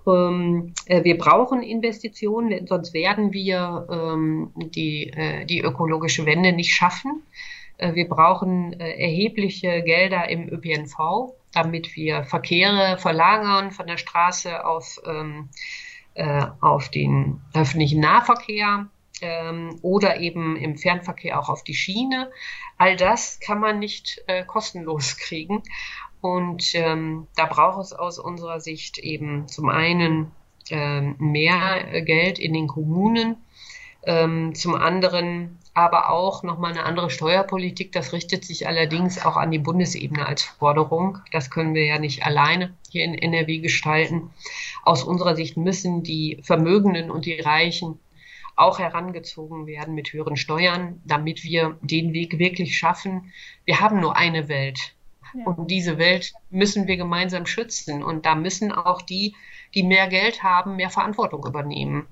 Ähm, 0.07 0.73
äh, 0.85 1.03
wir 1.03 1.17
brauchen 1.17 1.61
Investitionen, 1.61 2.65
sonst 2.65 2.93
werden 2.93 3.33
wir 3.33 3.87
ähm, 3.91 4.51
die, 4.55 5.09
äh, 5.09 5.45
die 5.45 5.59
ökologische 5.59 6.25
Wende 6.25 6.53
nicht 6.53 6.73
schaffen. 6.73 7.23
Äh, 7.77 7.93
wir 7.95 8.07
brauchen 8.07 8.79
äh, 8.79 8.91
erhebliche 8.93 9.83
Gelder 9.83 10.29
im 10.29 10.47
ÖPNV, 10.49 11.33
damit 11.53 11.95
wir 11.95 12.23
Verkehre 12.23 12.97
verlagern 12.97 13.71
von 13.71 13.87
der 13.87 13.97
Straße 13.97 14.65
auf, 14.65 14.99
ähm, 15.05 15.49
äh, 16.13 16.45
auf 16.61 16.89
den 16.89 17.41
öffentlichen 17.53 17.99
Nahverkehr 17.99 18.87
ähm, 19.21 19.79
oder 19.81 20.19
eben 20.19 20.55
im 20.55 20.77
Fernverkehr 20.77 21.39
auch 21.39 21.49
auf 21.49 21.63
die 21.63 21.73
Schiene. 21.73 22.31
All 22.77 22.95
das 22.95 23.39
kann 23.39 23.59
man 23.59 23.79
nicht 23.79 24.23
äh, 24.27 24.43
kostenlos 24.43 25.17
kriegen. 25.19 25.63
Und 26.21 26.75
ähm, 26.75 27.27
da 27.35 27.45
braucht 27.45 27.81
es 27.81 27.93
aus 27.93 28.19
unserer 28.19 28.59
Sicht 28.59 28.97
eben 28.97 29.47
zum 29.47 29.69
einen 29.69 30.31
ähm, 30.69 31.15
mehr 31.17 32.01
Geld 32.01 32.39
in 32.39 32.53
den 32.53 32.67
Kommunen, 32.67 33.37
ähm, 34.03 34.53
zum 34.53 34.75
anderen 34.75 35.59
aber 35.73 36.09
auch 36.09 36.43
nochmal 36.43 36.71
eine 36.71 36.83
andere 36.83 37.09
Steuerpolitik. 37.09 37.93
Das 37.93 38.11
richtet 38.11 38.43
sich 38.43 38.67
allerdings 38.67 39.23
auch 39.23 39.37
an 39.37 39.51
die 39.51 39.59
Bundesebene 39.59 40.25
als 40.25 40.43
Forderung. 40.43 41.19
Das 41.31 41.49
können 41.49 41.73
wir 41.73 41.85
ja 41.85 41.99
nicht 41.99 42.25
alleine 42.25 42.73
hier 42.89 43.05
in 43.05 43.13
NRW 43.13 43.59
gestalten. 43.59 44.31
Aus 44.83 45.03
unserer 45.03 45.35
Sicht 45.35 45.55
müssen 45.55 46.03
die 46.03 46.39
Vermögenden 46.43 47.09
und 47.11 47.25
die 47.25 47.39
Reichen 47.39 47.99
auch 48.59 48.79
herangezogen 48.79 49.67
werden 49.67 49.95
mit 49.95 50.11
höheren 50.11 50.35
Steuern, 50.35 51.01
damit 51.05 51.43
wir 51.43 51.77
den 51.81 52.13
Weg 52.13 52.39
wirklich 52.39 52.77
schaffen. 52.77 53.31
Wir 53.65 53.79
haben 53.79 53.99
nur 53.99 54.17
eine 54.17 54.49
Welt. 54.49 54.95
Ja. 55.33 55.45
Und 55.45 55.69
diese 55.71 55.97
Welt 55.97 56.33
müssen 56.49 56.87
wir 56.87 56.97
gemeinsam 56.97 57.45
schützen. 57.45 58.03
Und 58.03 58.25
da 58.25 58.35
müssen 58.35 58.71
auch 58.71 59.01
die, 59.01 59.35
die 59.75 59.83
mehr 59.83 60.07
Geld 60.07 60.43
haben, 60.43 60.75
mehr 60.75 60.89
Verantwortung 60.89 61.45
übernehmen. 61.45 62.07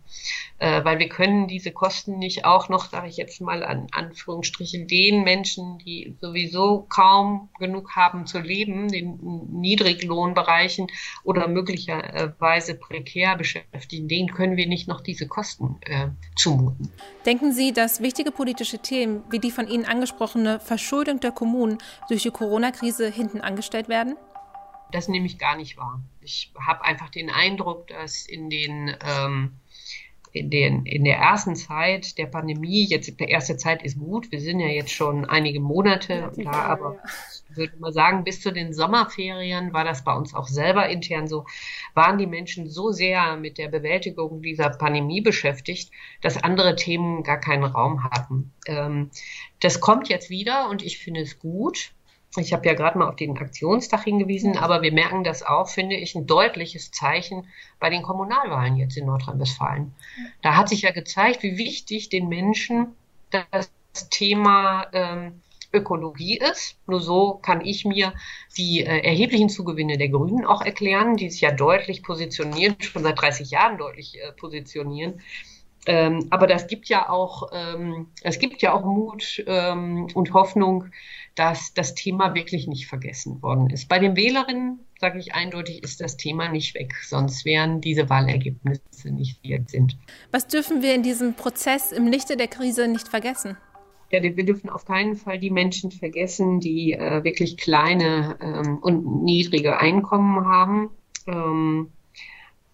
Äh, 0.60 0.84
weil 0.84 0.98
wir 0.98 1.10
können 1.10 1.48
diese 1.48 1.72
Kosten 1.72 2.18
nicht 2.18 2.46
auch 2.46 2.68
noch, 2.70 2.90
sage 2.90 3.08
ich 3.08 3.18
jetzt 3.18 3.42
mal 3.42 3.64
an 3.64 3.88
Anführungsstrichen, 3.92 4.88
den 4.88 5.24
Menschen, 5.24 5.78
die 5.80 6.16
sowieso 6.20 6.86
kaum 6.90 7.50
genug 7.60 7.96
haben 7.96 8.26
zu 8.26 8.40
leben, 8.40 8.88
den 8.88 9.20
Niedriglohnbereichen 9.52 10.88
oder 11.24 11.48
möglicherweise 11.48 12.74
prekär 12.76 13.36
beschäftigen, 13.38 14.08
denen 14.08 14.30
können 14.30 14.58
wir 14.58 14.68
nicht 14.68 14.88
noch 14.88 15.02
diese 15.02 15.28
Kosten 15.28 15.78
äh, 15.82 16.08
zumuten. 16.36 16.92
Denken 17.26 17.52
Sie, 17.52 17.72
dass 17.72 18.02
wichtige 18.02 18.32
politische 18.32 18.80
Themen 18.80 19.24
wie 19.30 19.40
die 19.40 19.52
von 19.52 19.68
Ihnen 19.68 19.86
angesprochene 19.86 20.60
Verschuldung 20.60 21.20
der 21.20 21.32
Kommunen 21.32 21.78
durch 22.10 22.24
die 22.24 22.32
Corona-Krise 22.32 23.10
hinten 23.10 23.42
angestellt 23.42 23.90
werden? 23.90 24.16
Das 24.92 25.08
nehme 25.08 25.26
ich 25.26 25.38
gar 25.38 25.58
nicht 25.58 25.78
wahr. 25.78 26.02
Ich 26.22 26.54
habe 26.60 26.84
einfach 26.86 27.10
den 27.10 27.30
Eindruck, 27.30 27.88
dass 27.88 28.26
in 28.26 28.50
den 28.50 28.96
ähm, 29.06 29.60
in, 30.38 30.50
den, 30.50 30.86
in 30.86 31.04
der 31.04 31.18
ersten 31.18 31.56
Zeit 31.56 32.18
der 32.18 32.28
Pandemie, 32.28 32.86
jetzt 32.86 33.20
die 33.20 33.24
erste 33.24 33.58
Zeit 33.58 33.84
ist 33.84 33.98
gut, 33.98 34.32
wir 34.32 34.40
sind 34.40 34.60
ja 34.60 34.68
jetzt 34.68 34.92
schon 34.92 35.26
einige 35.26 35.60
Monate 35.60 36.32
ja, 36.36 36.44
da, 36.44 36.52
aber 36.52 36.96
ja. 36.96 37.10
ich 37.50 37.58
würde 37.58 37.78
mal 37.80 37.92
sagen, 37.92 38.24
bis 38.24 38.42
zu 38.42 38.52
den 38.52 38.74
Sommerferien 38.74 39.74
war 39.74 39.84
das 39.84 40.04
bei 40.04 40.14
uns 40.14 40.34
auch 40.34 40.48
selber 40.48 40.90
intern 40.90 41.28
so, 41.28 41.46
waren 41.94 42.18
die 42.18 42.28
Menschen 42.28 42.70
so 42.70 42.92
sehr 42.92 43.36
mit 43.38 43.58
der 43.58 43.70
Bewältigung 43.70 44.42
dieser 44.42 44.70
Pandemie 44.70 45.22
beschäftigt, 45.22 45.92
dass 46.22 46.42
andere 46.44 46.76
Themen 46.76 47.24
gar 47.24 47.40
keinen 47.40 47.64
Raum 47.64 48.04
hatten. 48.04 48.54
Ähm, 48.68 49.10
das 49.60 49.80
kommt 49.80 50.10
jetzt 50.10 50.30
wieder 50.30 50.70
und 50.70 50.84
ich 50.84 51.00
finde 51.00 51.22
es 51.22 51.40
gut. 51.40 51.94
Ich 52.36 52.54
habe 52.54 52.68
ja 52.68 52.74
gerade 52.74 52.98
mal 52.98 53.08
auf 53.08 53.16
den 53.16 53.38
Aktionstag 53.38 54.04
hingewiesen, 54.04 54.58
aber 54.58 54.82
wir 54.82 54.92
merken 54.92 55.24
das 55.24 55.44
auch, 55.44 55.70
finde 55.70 55.96
ich, 55.96 56.14
ein 56.16 56.28
deutliches 56.28 56.92
Zeichen 56.92 57.48
bei 57.80 57.90
den 57.90 58.04
Kommunalwahlen 58.04 58.76
jetzt 58.76 58.98
in 58.98 59.06
Nordrhein-Westfalen. 59.06 59.94
Da 60.42 60.56
hat 60.56 60.70
sich 60.70 60.84
ja 60.84 60.92
gezeigt, 60.92 61.42
wie 61.42 61.58
wichtig 61.58 62.10
den 62.10 62.28
Menschen 62.28 62.96
das 63.32 63.70
Thema 64.10 64.88
ähm, 64.94 65.42
Ökologie 65.74 66.38
ist. 66.38 66.78
Nur 66.86 67.00
so 67.00 67.36
kann 67.36 67.66
ich 67.66 67.86
mir 67.86 68.14
die 68.58 68.82
äh, 68.82 69.06
erheblichen 69.06 69.50
Zugewinne 69.50 69.98
der 69.98 70.10
Grünen 70.10 70.46
auch 70.46 70.62
erklären, 70.62 71.18
die 71.18 71.30
sich 71.30 71.42
ja 71.42 71.52
deutlich 71.52 72.04
positionieren, 72.04 72.76
schon 72.80 73.04
seit 73.04 73.20
30 73.20 73.52
Jahren 73.52 73.78
deutlich 73.78 74.20
äh, 74.20 74.32
positionieren. 74.34 75.22
Ähm, 75.86 76.28
aber 76.32 76.48
das 76.48 76.68
gibt 76.68 76.90
ja 76.90 77.10
auch, 77.10 77.50
ähm, 77.54 78.08
es 78.22 78.40
gibt 78.40 78.62
ja 78.62 78.74
auch 78.74 78.84
Mut 78.84 79.44
ähm, 79.48 80.08
und 80.14 80.34
Hoffnung, 80.34 80.92
dass 81.38 81.74
das 81.74 81.94
Thema 81.94 82.34
wirklich 82.34 82.68
nicht 82.68 82.88
vergessen 82.88 83.42
worden 83.42 83.70
ist. 83.70 83.88
Bei 83.88 84.00
den 84.00 84.16
Wählerinnen, 84.16 84.80
sage 85.00 85.20
ich 85.20 85.36
eindeutig, 85.36 85.84
ist 85.84 86.02
das 86.02 86.18
Thema 86.18 86.50
nicht 86.50 86.74
weg, 86.74 86.94
sonst 87.06 87.46
wären 87.46 87.80
diese 87.80 88.10
Wahlergebnisse 88.10 89.12
nicht, 89.12 89.42
wie 89.44 89.50
jetzt 89.50 89.72
sind. 89.72 89.98
Was 90.32 90.48
dürfen 90.48 90.82
wir 90.82 90.96
in 90.96 91.04
diesem 91.04 91.36
Prozess 91.36 91.92
im 91.92 92.08
Lichte 92.08 92.38
der 92.38 92.48
Krise 92.48 92.88
nicht 92.88 93.08
vergessen? 93.08 93.56
Ja, 94.12 94.24
wir 94.24 94.46
dürfen 94.46 94.70
auf 94.70 94.86
keinen 94.86 95.16
Fall 95.16 95.38
die 95.38 95.52
Menschen 95.52 95.92
vergessen, 95.92 96.60
die 96.60 96.94
äh, 96.94 97.24
wirklich 97.24 97.58
kleine 97.58 98.38
ähm, 98.42 98.80
und 98.82 99.24
niedrige 99.24 99.78
Einkommen 99.80 100.46
haben. 100.46 100.90
Ähm, 101.28 101.92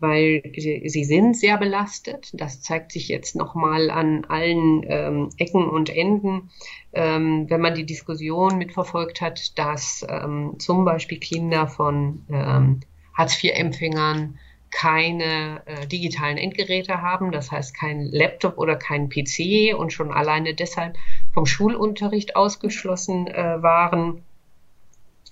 weil 0.03 0.43
sie, 0.57 1.03
sind 1.05 1.37
sehr 1.37 1.57
belastet. 1.57 2.29
Das 2.33 2.61
zeigt 2.61 2.91
sich 2.91 3.07
jetzt 3.07 3.37
nochmal 3.37 3.89
an 3.89 4.25
allen 4.25 4.83
ähm, 4.85 5.29
Ecken 5.37 5.69
und 5.69 5.89
Enden, 5.89 6.51
ähm, 6.91 7.49
wenn 7.49 7.61
man 7.61 7.73
die 7.73 7.85
Diskussion 7.85 8.57
mitverfolgt 8.57 9.21
hat, 9.21 9.57
dass 9.57 10.05
ähm, 10.09 10.55
zum 10.59 10.83
Beispiel 10.83 11.19
Kinder 11.19 11.67
von 11.67 12.25
ähm, 12.29 12.81
Hartz-IV-Empfängern 13.13 14.37
keine 14.71 15.61
äh, 15.67 15.87
digitalen 15.87 16.37
Endgeräte 16.37 17.01
haben, 17.01 17.31
das 17.31 17.51
heißt 17.51 17.73
kein 17.73 18.01
Laptop 18.01 18.57
oder 18.57 18.75
kein 18.75 19.07
PC 19.07 19.73
und 19.77 19.93
schon 19.93 20.11
alleine 20.11 20.53
deshalb 20.53 20.97
vom 21.33 21.45
Schulunterricht 21.45 22.35
ausgeschlossen 22.35 23.27
äh, 23.27 23.63
waren. 23.63 24.25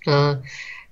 Äh, 0.06 0.36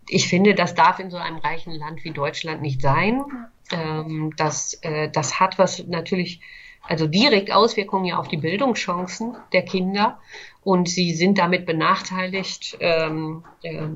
ich 0.07 0.29
finde, 0.29 0.55
das 0.55 0.75
darf 0.75 0.99
in 0.99 1.11
so 1.11 1.17
einem 1.17 1.39
reichen 1.39 1.73
Land 1.73 2.05
wie 2.05 2.11
Deutschland 2.11 2.61
nicht 2.61 2.83
sein. 2.83 3.23
Ähm, 3.73 4.33
das, 4.37 4.75
äh, 4.83 5.11
das 5.11 5.41
hat 5.41 5.59
was 5.59 5.87
natürlich, 5.87 6.41
also 6.89 7.07
direkt 7.07 7.53
Auswirkungen 7.53 8.05
ja 8.05 8.19
auf 8.19 8.29
die 8.29 8.37
Bildungschancen 8.37 9.37
der 9.53 9.63
Kinder 9.63 10.19
und 10.63 10.89
sie 10.89 11.15
sind 11.15 11.39
damit 11.39 11.67
benachteiligt 11.67 12.77
ähm, 12.81 13.45
äh, 13.63 13.89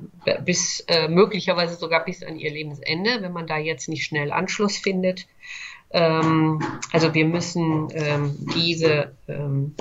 bis 0.44 0.80
äh, 0.88 1.08
möglicherweise 1.08 1.76
sogar 1.76 2.04
bis 2.04 2.22
an 2.22 2.38
ihr 2.38 2.50
Lebensende, 2.50 3.18
wenn 3.20 3.32
man 3.32 3.46
da 3.46 3.58
jetzt 3.58 3.88
nicht 3.88 4.04
schnell 4.04 4.32
Anschluss 4.32 4.78
findet. 4.78 5.26
Ähm, 5.90 6.62
also 6.92 7.14
wir 7.14 7.26
müssen 7.26 7.88
ähm, 7.94 8.46
diese 8.54 9.14
ähm, 9.28 9.74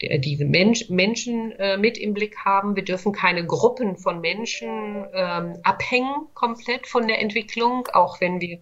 diese 0.00 0.44
Mensch, 0.46 0.88
Menschen 0.88 1.52
äh, 1.52 1.76
mit 1.76 1.98
im 1.98 2.14
Blick 2.14 2.38
haben. 2.44 2.74
Wir 2.74 2.84
dürfen 2.84 3.12
keine 3.12 3.44
Gruppen 3.44 3.96
von 3.98 4.20
Menschen 4.20 5.04
ähm, 5.12 5.58
abhängen 5.62 6.26
komplett 6.34 6.86
von 6.86 7.06
der 7.06 7.20
Entwicklung, 7.20 7.86
auch 7.92 8.20
wenn 8.20 8.40
wir 8.40 8.60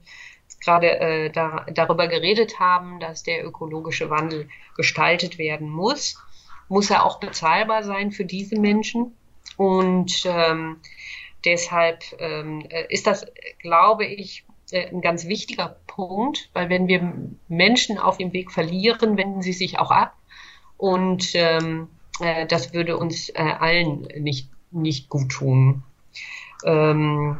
gerade 0.61 0.99
äh, 0.99 1.31
da, 1.31 1.67
darüber 1.73 2.09
geredet 2.09 2.59
haben, 2.59 3.01
dass 3.01 3.23
der 3.23 3.47
ökologische 3.47 4.11
Wandel 4.11 4.49
gestaltet 4.77 5.39
werden 5.39 5.71
muss, 5.71 6.17
muss 6.69 6.91
er 6.91 7.05
auch 7.05 7.21
bezahlbar 7.21 7.83
sein 7.83 8.13
für 8.13 8.25
diese 8.25 8.59
Menschen. 8.59 9.17
Und 9.57 10.23
ähm, 10.27 10.77
deshalb 11.45 12.05
ähm, 12.19 12.67
äh, 12.69 12.85
ist 12.89 13.07
das, 13.07 13.27
glaube 13.61 14.05
ich, 14.07 14.45
äh, 14.71 14.89
ein 14.89 15.01
ganz 15.01 15.27
wichtiger 15.27 15.77
Punkt, 15.87 16.51
weil 16.53 16.69
wenn 16.69 16.89
wir 16.89 17.13
Menschen 17.49 17.99
auf 17.99 18.19
dem 18.19 18.33
Weg 18.33 18.53
verlieren, 18.53 19.17
wenden 19.17 19.43
sie 19.43 19.53
sich 19.53 19.79
auch 19.79 19.91
ab 19.91 20.15
und 20.77 21.35
ähm, 21.35 21.89
äh, 22.21 22.47
das 22.47 22.73
würde 22.73 22.97
uns 22.97 23.31
äh, 23.31 23.43
allen 23.43 24.03
nicht, 24.19 24.49
nicht 24.71 25.09
gut 25.09 25.31
tun. 25.31 25.83
Ähm, 26.65 27.39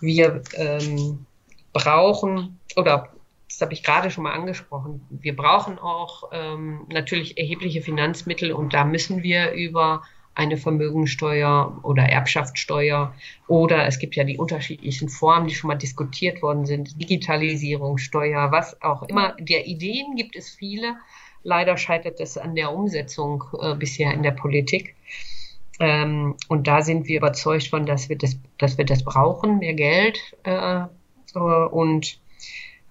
wir 0.00 0.42
ähm, 0.54 1.26
brauchen, 1.72 2.58
oder 2.76 3.08
das 3.48 3.60
habe 3.60 3.72
ich 3.72 3.82
gerade 3.82 4.10
schon 4.10 4.24
mal 4.24 4.32
angesprochen, 4.32 5.06
wir 5.10 5.36
brauchen 5.36 5.78
auch 5.78 6.30
ähm, 6.32 6.86
natürlich 6.88 7.38
erhebliche 7.38 7.82
Finanzmittel 7.82 8.52
und 8.52 8.72
da 8.72 8.84
müssen 8.84 9.22
wir 9.22 9.52
über 9.52 10.02
eine 10.34 10.56
Vermögensteuer 10.56 11.78
oder 11.82 12.04
Erbschaftssteuer 12.04 13.14
oder 13.48 13.86
es 13.86 13.98
gibt 13.98 14.16
ja 14.16 14.24
die 14.24 14.38
unterschiedlichen 14.38 15.10
Formen, 15.10 15.46
die 15.46 15.54
schon 15.54 15.68
mal 15.68 15.76
diskutiert 15.76 16.40
worden 16.40 16.64
sind, 16.64 16.98
Digitalisierungssteuer, 17.00 18.50
was 18.50 18.80
auch 18.80 19.02
immer. 19.02 19.36
Der 19.38 19.66
Ideen 19.66 20.16
gibt 20.16 20.34
es 20.34 20.48
viele, 20.48 20.96
Leider 21.44 21.76
scheitert 21.76 22.20
es 22.20 22.38
an 22.38 22.54
der 22.54 22.72
Umsetzung 22.72 23.44
äh, 23.60 23.74
bisher 23.74 24.12
in 24.12 24.22
der 24.22 24.30
Politik. 24.30 24.94
Ähm, 25.80 26.36
und 26.48 26.66
da 26.66 26.82
sind 26.82 27.08
wir 27.08 27.18
überzeugt 27.18 27.68
von, 27.68 27.86
dass 27.86 28.08
wir 28.08 28.16
das, 28.16 28.38
dass 28.58 28.78
wir 28.78 28.84
das 28.84 29.04
brauchen, 29.04 29.58
mehr 29.58 29.74
Geld. 29.74 30.18
Äh, 30.44 30.84
und 31.40 32.18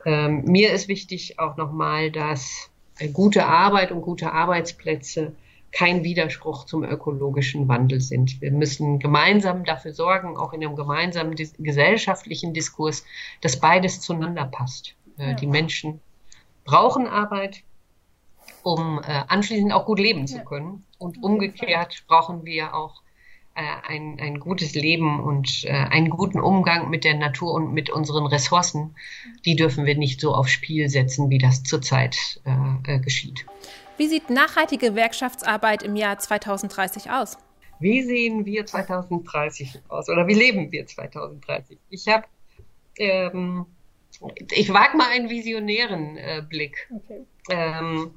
ähm, 0.05 0.43
mir 0.45 0.73
ist 0.73 0.87
wichtig 0.87 1.39
auch 1.39 1.57
nochmal, 1.57 2.11
dass 2.11 2.69
gute 3.13 3.45
Arbeit 3.45 3.91
und 3.91 4.01
gute 4.01 4.31
Arbeitsplätze 4.31 5.33
kein 5.71 6.03
Widerspruch 6.03 6.65
zum 6.65 6.83
ökologischen 6.83 7.67
Wandel 7.67 8.01
sind. 8.01 8.41
Wir 8.41 8.51
müssen 8.51 8.99
gemeinsam 8.99 9.63
dafür 9.63 9.93
sorgen, 9.93 10.35
auch 10.37 10.53
in 10.53 10.63
einem 10.63 10.75
gemeinsamen 10.75 11.35
gesellschaftlichen 11.35 12.53
Diskurs, 12.53 13.05
dass 13.39 13.59
beides 13.59 14.01
zueinander 14.01 14.45
passt. 14.45 14.95
Äh, 15.17 15.29
ja. 15.29 15.33
Die 15.33 15.47
Menschen 15.47 16.01
brauchen 16.65 17.07
Arbeit, 17.07 17.63
um 18.63 18.99
äh, 18.99 19.23
anschließend 19.27 19.71
auch 19.71 19.85
gut 19.85 19.99
leben 19.99 20.27
zu 20.27 20.43
können. 20.43 20.83
Und 20.97 21.23
umgekehrt 21.23 22.03
brauchen 22.07 22.43
wir 22.45 22.75
auch 22.75 23.01
ein, 23.59 24.17
ein 24.19 24.39
gutes 24.39 24.73
Leben 24.73 25.19
und 25.19 25.63
äh, 25.65 25.71
einen 25.71 26.09
guten 26.09 26.39
Umgang 26.39 26.89
mit 26.89 27.03
der 27.03 27.15
Natur 27.15 27.53
und 27.53 27.73
mit 27.73 27.89
unseren 27.89 28.25
Ressourcen. 28.25 28.95
Die 29.45 29.55
dürfen 29.55 29.85
wir 29.85 29.97
nicht 29.97 30.21
so 30.21 30.33
aufs 30.33 30.51
Spiel 30.51 30.89
setzen, 30.89 31.29
wie 31.29 31.37
das 31.37 31.63
zurzeit 31.63 32.41
äh, 32.45 32.95
äh, 32.95 32.99
geschieht. 32.99 33.45
Wie 33.97 34.07
sieht 34.07 34.29
nachhaltige 34.29 34.89
Gewerkschaftsarbeit 34.89 35.83
im 35.83 35.95
Jahr 35.95 36.17
2030 36.17 37.11
aus? 37.11 37.37
Wie 37.79 38.03
sehen 38.03 38.45
wir 38.45 38.65
2030 38.65 39.81
aus 39.89 40.07
oder 40.07 40.27
wie 40.27 40.35
leben 40.35 40.71
wir 40.71 40.85
2030? 40.85 41.77
Ich 41.89 42.07
habe 42.07 42.25
ähm, 42.97 43.65
ich 44.51 44.71
wage 44.71 44.97
mal 44.97 45.09
einen 45.11 45.29
visionären 45.29 46.17
äh, 46.17 46.43
Blick. 46.47 46.89
Okay. 46.93 47.25
Ähm, 47.49 48.11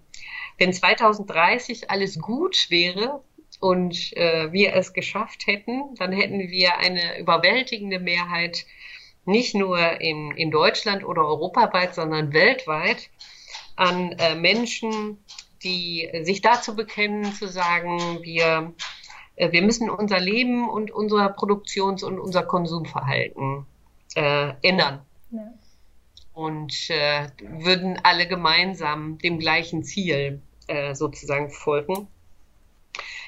wenn 0.58 0.72
2030 0.72 1.90
alles 1.90 2.18
gut 2.18 2.66
wäre 2.70 3.22
und 3.64 4.14
äh, 4.18 4.52
wir 4.52 4.74
es 4.74 4.92
geschafft 4.92 5.46
hätten, 5.46 5.94
dann 5.94 6.12
hätten 6.12 6.50
wir 6.50 6.76
eine 6.76 7.18
überwältigende 7.18 7.98
Mehrheit 7.98 8.66
nicht 9.24 9.54
nur 9.54 10.02
in, 10.02 10.32
in 10.32 10.50
Deutschland 10.50 11.02
oder 11.02 11.22
europaweit, 11.24 11.94
sondern 11.94 12.34
weltweit 12.34 13.08
an 13.76 14.12
äh, 14.18 14.34
Menschen, 14.34 15.16
die 15.62 16.10
sich 16.24 16.42
dazu 16.42 16.76
bekennen, 16.76 17.32
zu 17.32 17.48
sagen, 17.48 18.18
wir, 18.22 18.74
äh, 19.36 19.50
wir 19.50 19.62
müssen 19.62 19.88
unser 19.88 20.20
Leben 20.20 20.68
und 20.68 20.90
unser 20.90 21.30
Produktions- 21.30 22.02
und 22.02 22.18
unser 22.18 22.42
Konsumverhalten 22.42 23.64
äh, 24.14 24.52
ändern. 24.60 25.00
Ja 25.30 25.54
und 26.34 26.90
äh, 26.90 27.28
würden 27.40 27.96
alle 28.02 28.26
gemeinsam 28.26 29.18
dem 29.18 29.38
gleichen 29.38 29.84
Ziel 29.84 30.42
äh, 30.66 30.92
sozusagen 30.92 31.48
folgen. 31.48 32.08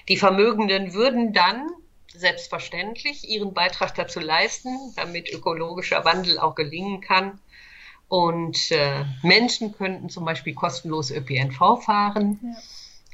Die 0.08 0.16
Vermögenden 0.16 0.94
würden 0.94 1.32
dann 1.32 1.68
selbstverständlich 2.12 3.28
ihren 3.28 3.52
Beitrag 3.54 3.94
dazu 3.94 4.20
leisten, 4.20 4.70
damit 4.96 5.32
ökologischer 5.32 6.04
Wandel 6.04 6.38
auch 6.38 6.54
gelingen 6.54 7.00
kann. 7.00 7.40
Und 8.08 8.70
äh, 8.70 9.04
Menschen 9.22 9.72
könnten 9.72 10.08
zum 10.08 10.24
Beispiel 10.24 10.54
kostenlos 10.54 11.10
ÖPNV 11.10 11.82
fahren. 11.82 12.56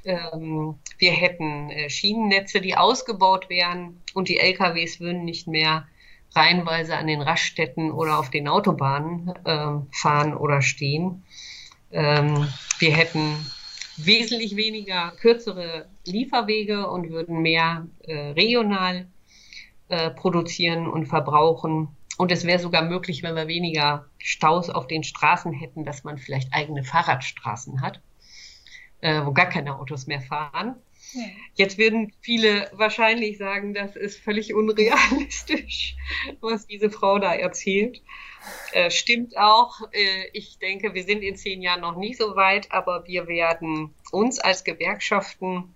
Ja. 0.05 0.33
Ähm, 0.35 0.75
wir 0.99 1.13
hätten 1.13 1.71
äh, 1.71 1.89
Schienennetze, 1.89 2.61
die 2.61 2.77
ausgebaut 2.77 3.49
wären 3.49 4.03
und 4.15 4.29
die 4.29 4.39
LKWs 4.39 5.01
würden 5.01 5.25
nicht 5.25 5.47
mehr 5.47 5.87
reihenweise 6.35 6.97
an 6.97 7.07
den 7.07 7.23
Raststätten 7.23 7.91
oder 7.91 8.19
auf 8.19 8.31
den 8.31 8.49
Autobahnen 8.49 9.33
äh, 9.45 9.97
fahren 9.97 10.37
oder 10.37 10.61
stehen. 10.61 11.25
Ähm, 11.91 12.49
wir 12.79 12.95
hätten 12.95 13.47
wesentlich 13.97 14.57
weniger 14.57 15.13
kürzere 15.21 15.87
Lieferwege 16.07 16.89
und 16.89 17.11
würden 17.11 17.43
mehr 17.43 17.87
äh, 18.01 18.31
regional 18.31 19.07
äh, 19.89 20.11
produzieren 20.11 20.89
und 20.89 21.07
verbrauchen. 21.07 21.89
Und 22.19 22.33
es 22.33 22.45
wäre 22.45 22.59
sogar 22.59 22.83
möglich, 22.83 23.23
wenn 23.23 23.35
wir 23.35 23.49
weniger 23.49 24.07
Staus 24.19 24.71
auf 24.71 24.87
den 24.87 25.05
Straßen 25.05 25.53
hätten, 25.53 25.85
dass 25.85 26.05
man 26.05 26.19
vielleicht 26.19 26.53
eigene 26.53 26.85
Fahrradstraßen 26.85 27.81
hat, 27.81 28.01
äh, 29.01 29.25
wo 29.25 29.33
gar 29.33 29.49
keine 29.49 29.79
Autos 29.79 30.07
mehr 30.07 30.21
fahren. 30.21 30.77
Jetzt 31.55 31.79
würden 31.79 32.13
viele 32.21 32.71
wahrscheinlich 32.73 33.37
sagen, 33.37 33.75
das 33.75 33.97
ist 33.97 34.19
völlig 34.19 34.55
unrealistisch, 34.55 35.97
was 36.41 36.67
diese 36.67 36.91
Frau 36.91 37.19
da 37.19 37.35
erzählt. 37.35 38.01
Äh, 38.73 38.91
stimmt 38.91 39.37
auch. 39.37 39.81
Äh, 39.93 40.29
ich 40.33 40.59
denke, 40.59 40.95
wir 40.95 41.05
sind 41.05 41.23
in 41.23 41.37
zehn 41.37 41.61
Jahren 41.61 41.81
noch 41.81 41.97
nicht 41.97 42.19
so 42.19 42.35
weit, 42.35 42.73
aber 42.73 43.07
wir 43.07 43.27
werden 43.27 43.95
uns 44.11 44.39
als 44.39 44.65
Gewerkschaften 44.65 45.75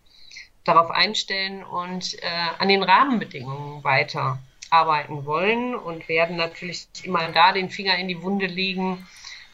darauf 0.66 0.90
einstellen 0.90 1.64
und 1.64 2.14
äh, 2.22 2.26
an 2.58 2.68
den 2.68 2.82
Rahmenbedingungen 2.82 3.84
weiter 3.84 4.38
arbeiten 4.70 5.24
wollen 5.24 5.74
und 5.74 6.08
werden 6.08 6.36
natürlich 6.36 6.88
immer 7.02 7.28
da 7.28 7.52
den 7.52 7.70
Finger 7.70 7.96
in 7.96 8.08
die 8.08 8.22
Wunde 8.22 8.46
legen, 8.46 9.06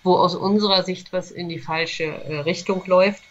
wo 0.03 0.17
aus 0.17 0.35
unserer 0.35 0.83
Sicht 0.83 1.13
was 1.13 1.31
in 1.31 1.49
die 1.49 1.59
falsche 1.59 2.05
äh, 2.05 2.41
Richtung 2.41 2.83
läuft. 2.87 3.23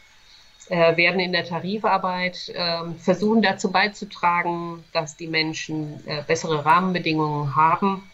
Äh, 0.70 0.96
werden 0.96 1.20
in 1.20 1.34
der 1.34 1.46
Tarifarbeit 1.46 2.50
äh, 2.50 2.84
versuchen 3.00 3.42
dazu 3.42 3.72
beizutragen, 3.72 4.84
dass 4.94 5.18
die 5.18 5.28
Menschen 5.28 6.06
äh, 6.08 6.22
bessere 6.26 6.64
Rahmenbedingungen 6.64 7.56
haben 7.56 8.10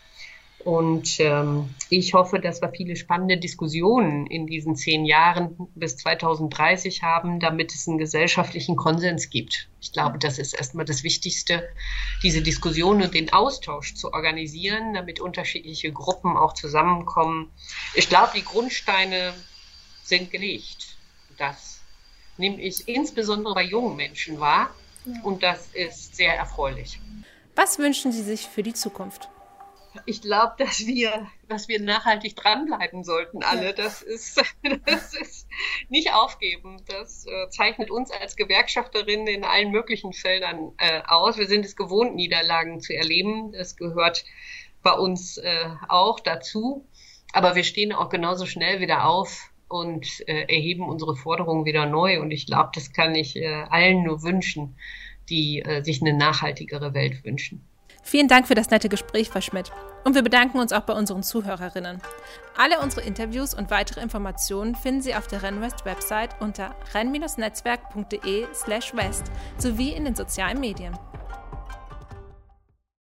und 0.67 1.21
ähm, 1.21 1.73
ich 1.89 2.13
hoffe, 2.13 2.39
dass 2.41 2.61
wir 2.61 2.69
viele 2.75 2.97
spannende 2.97 3.37
Diskussionen 3.37 4.27
in 4.27 4.47
diesen 4.47 4.75
zehn 4.75 5.05
Jahren 5.05 5.55
bis 5.75 5.95
2030 5.95 7.03
haben, 7.03 7.39
damit 7.39 7.73
es 7.73 7.87
einen 7.87 7.97
gesellschaftlichen 7.97 8.75
Konsens 8.75 9.29
gibt. 9.29 9.69
Ich 9.79 9.93
glaube, 9.93 10.17
das 10.19 10.37
ist 10.37 10.51
erstmal 10.51 10.83
das 10.83 11.05
Wichtigste, 11.05 11.69
diese 12.21 12.41
Diskussion 12.41 13.01
und 13.01 13.13
den 13.13 13.31
Austausch 13.31 13.93
zu 13.93 14.11
organisieren, 14.11 14.93
damit 14.93 15.21
unterschiedliche 15.21 15.93
Gruppen 15.93 16.35
auch 16.35 16.51
zusammenkommen. 16.51 17.49
Ich 17.93 18.09
glaube, 18.09 18.31
die 18.35 18.43
Grundsteine 18.43 19.33
sind 20.03 20.31
gelegt. 20.31 20.97
Das 21.37 21.79
nehme 22.35 22.59
ich 22.59 22.89
insbesondere 22.89 23.53
bei 23.53 23.63
jungen 23.63 23.95
Menschen 23.95 24.41
wahr 24.41 24.71
und 25.23 25.43
das 25.43 25.69
ist 25.71 26.17
sehr 26.17 26.35
erfreulich. 26.35 26.99
Was 27.55 27.79
wünschen 27.79 28.11
Sie 28.11 28.23
sich 28.23 28.41
für 28.41 28.63
die 28.63 28.73
Zukunft? 28.73 29.29
Ich 30.05 30.21
glaube, 30.21 30.55
dass 30.57 30.85
wir, 30.85 31.27
dass 31.47 31.67
wir 31.67 31.81
nachhaltig 31.81 32.35
dranbleiben 32.35 33.03
sollten, 33.03 33.43
alle. 33.43 33.73
Das 33.73 34.01
ist, 34.01 34.41
das 34.85 35.13
ist 35.13 35.47
nicht 35.89 36.13
aufgeben. 36.13 36.81
Das 36.87 37.25
äh, 37.25 37.49
zeichnet 37.49 37.91
uns 37.91 38.11
als 38.11 38.35
Gewerkschafterinnen 38.35 39.27
in 39.27 39.43
allen 39.43 39.71
möglichen 39.71 40.13
Feldern 40.13 40.73
äh, 40.77 41.01
aus. 41.07 41.37
Wir 41.37 41.47
sind 41.47 41.65
es 41.65 41.75
gewohnt, 41.75 42.15
Niederlagen 42.15 42.81
zu 42.81 42.93
erleben. 42.93 43.51
Das 43.51 43.75
gehört 43.75 44.25
bei 44.83 44.93
uns 44.93 45.37
äh, 45.37 45.69
auch 45.89 46.19
dazu. 46.19 46.87
Aber 47.33 47.55
wir 47.55 47.63
stehen 47.63 47.93
auch 47.93 48.09
genauso 48.09 48.45
schnell 48.45 48.79
wieder 48.79 49.05
auf 49.05 49.51
und 49.67 50.27
äh, 50.27 50.45
erheben 50.47 50.87
unsere 50.87 51.15
Forderungen 51.15 51.65
wieder 51.65 51.85
neu. 51.85 52.21
Und 52.21 52.31
ich 52.31 52.45
glaube, 52.45 52.69
das 52.73 52.93
kann 52.93 53.15
ich 53.15 53.35
äh, 53.35 53.47
allen 53.69 54.03
nur 54.03 54.23
wünschen, 54.23 54.77
die 55.29 55.61
äh, 55.61 55.83
sich 55.83 56.01
eine 56.01 56.13
nachhaltigere 56.13 56.93
Welt 56.93 57.23
wünschen. 57.25 57.66
Vielen 58.07 58.27
Dank 58.29 58.47
für 58.47 58.55
das 58.55 58.69
nette 58.69 58.87
Gespräch, 58.87 59.27
Frau 59.27 59.41
Schmidt. 59.41 59.69
Und 60.05 60.15
wir 60.15 60.21
bedanken 60.21 60.59
uns 60.59 60.71
auch 60.71 60.83
bei 60.83 60.93
unseren 60.93 61.23
Zuhörerinnen. 61.23 62.01
Alle 62.55 62.79
unsere 62.79 63.01
Interviews 63.01 63.53
und 63.53 63.69
weitere 63.69 63.99
Informationen 63.99 64.75
finden 64.75 65.01
Sie 65.01 65.13
auf 65.13 65.27
der 65.27 65.43
Rennwest-Website 65.43 66.29
unter 66.39 66.73
renn-netzwerk.de/west 66.93 69.23
sowie 69.57 69.89
in 69.89 70.05
den 70.05 70.15
sozialen 70.15 70.61
Medien. 70.61 70.97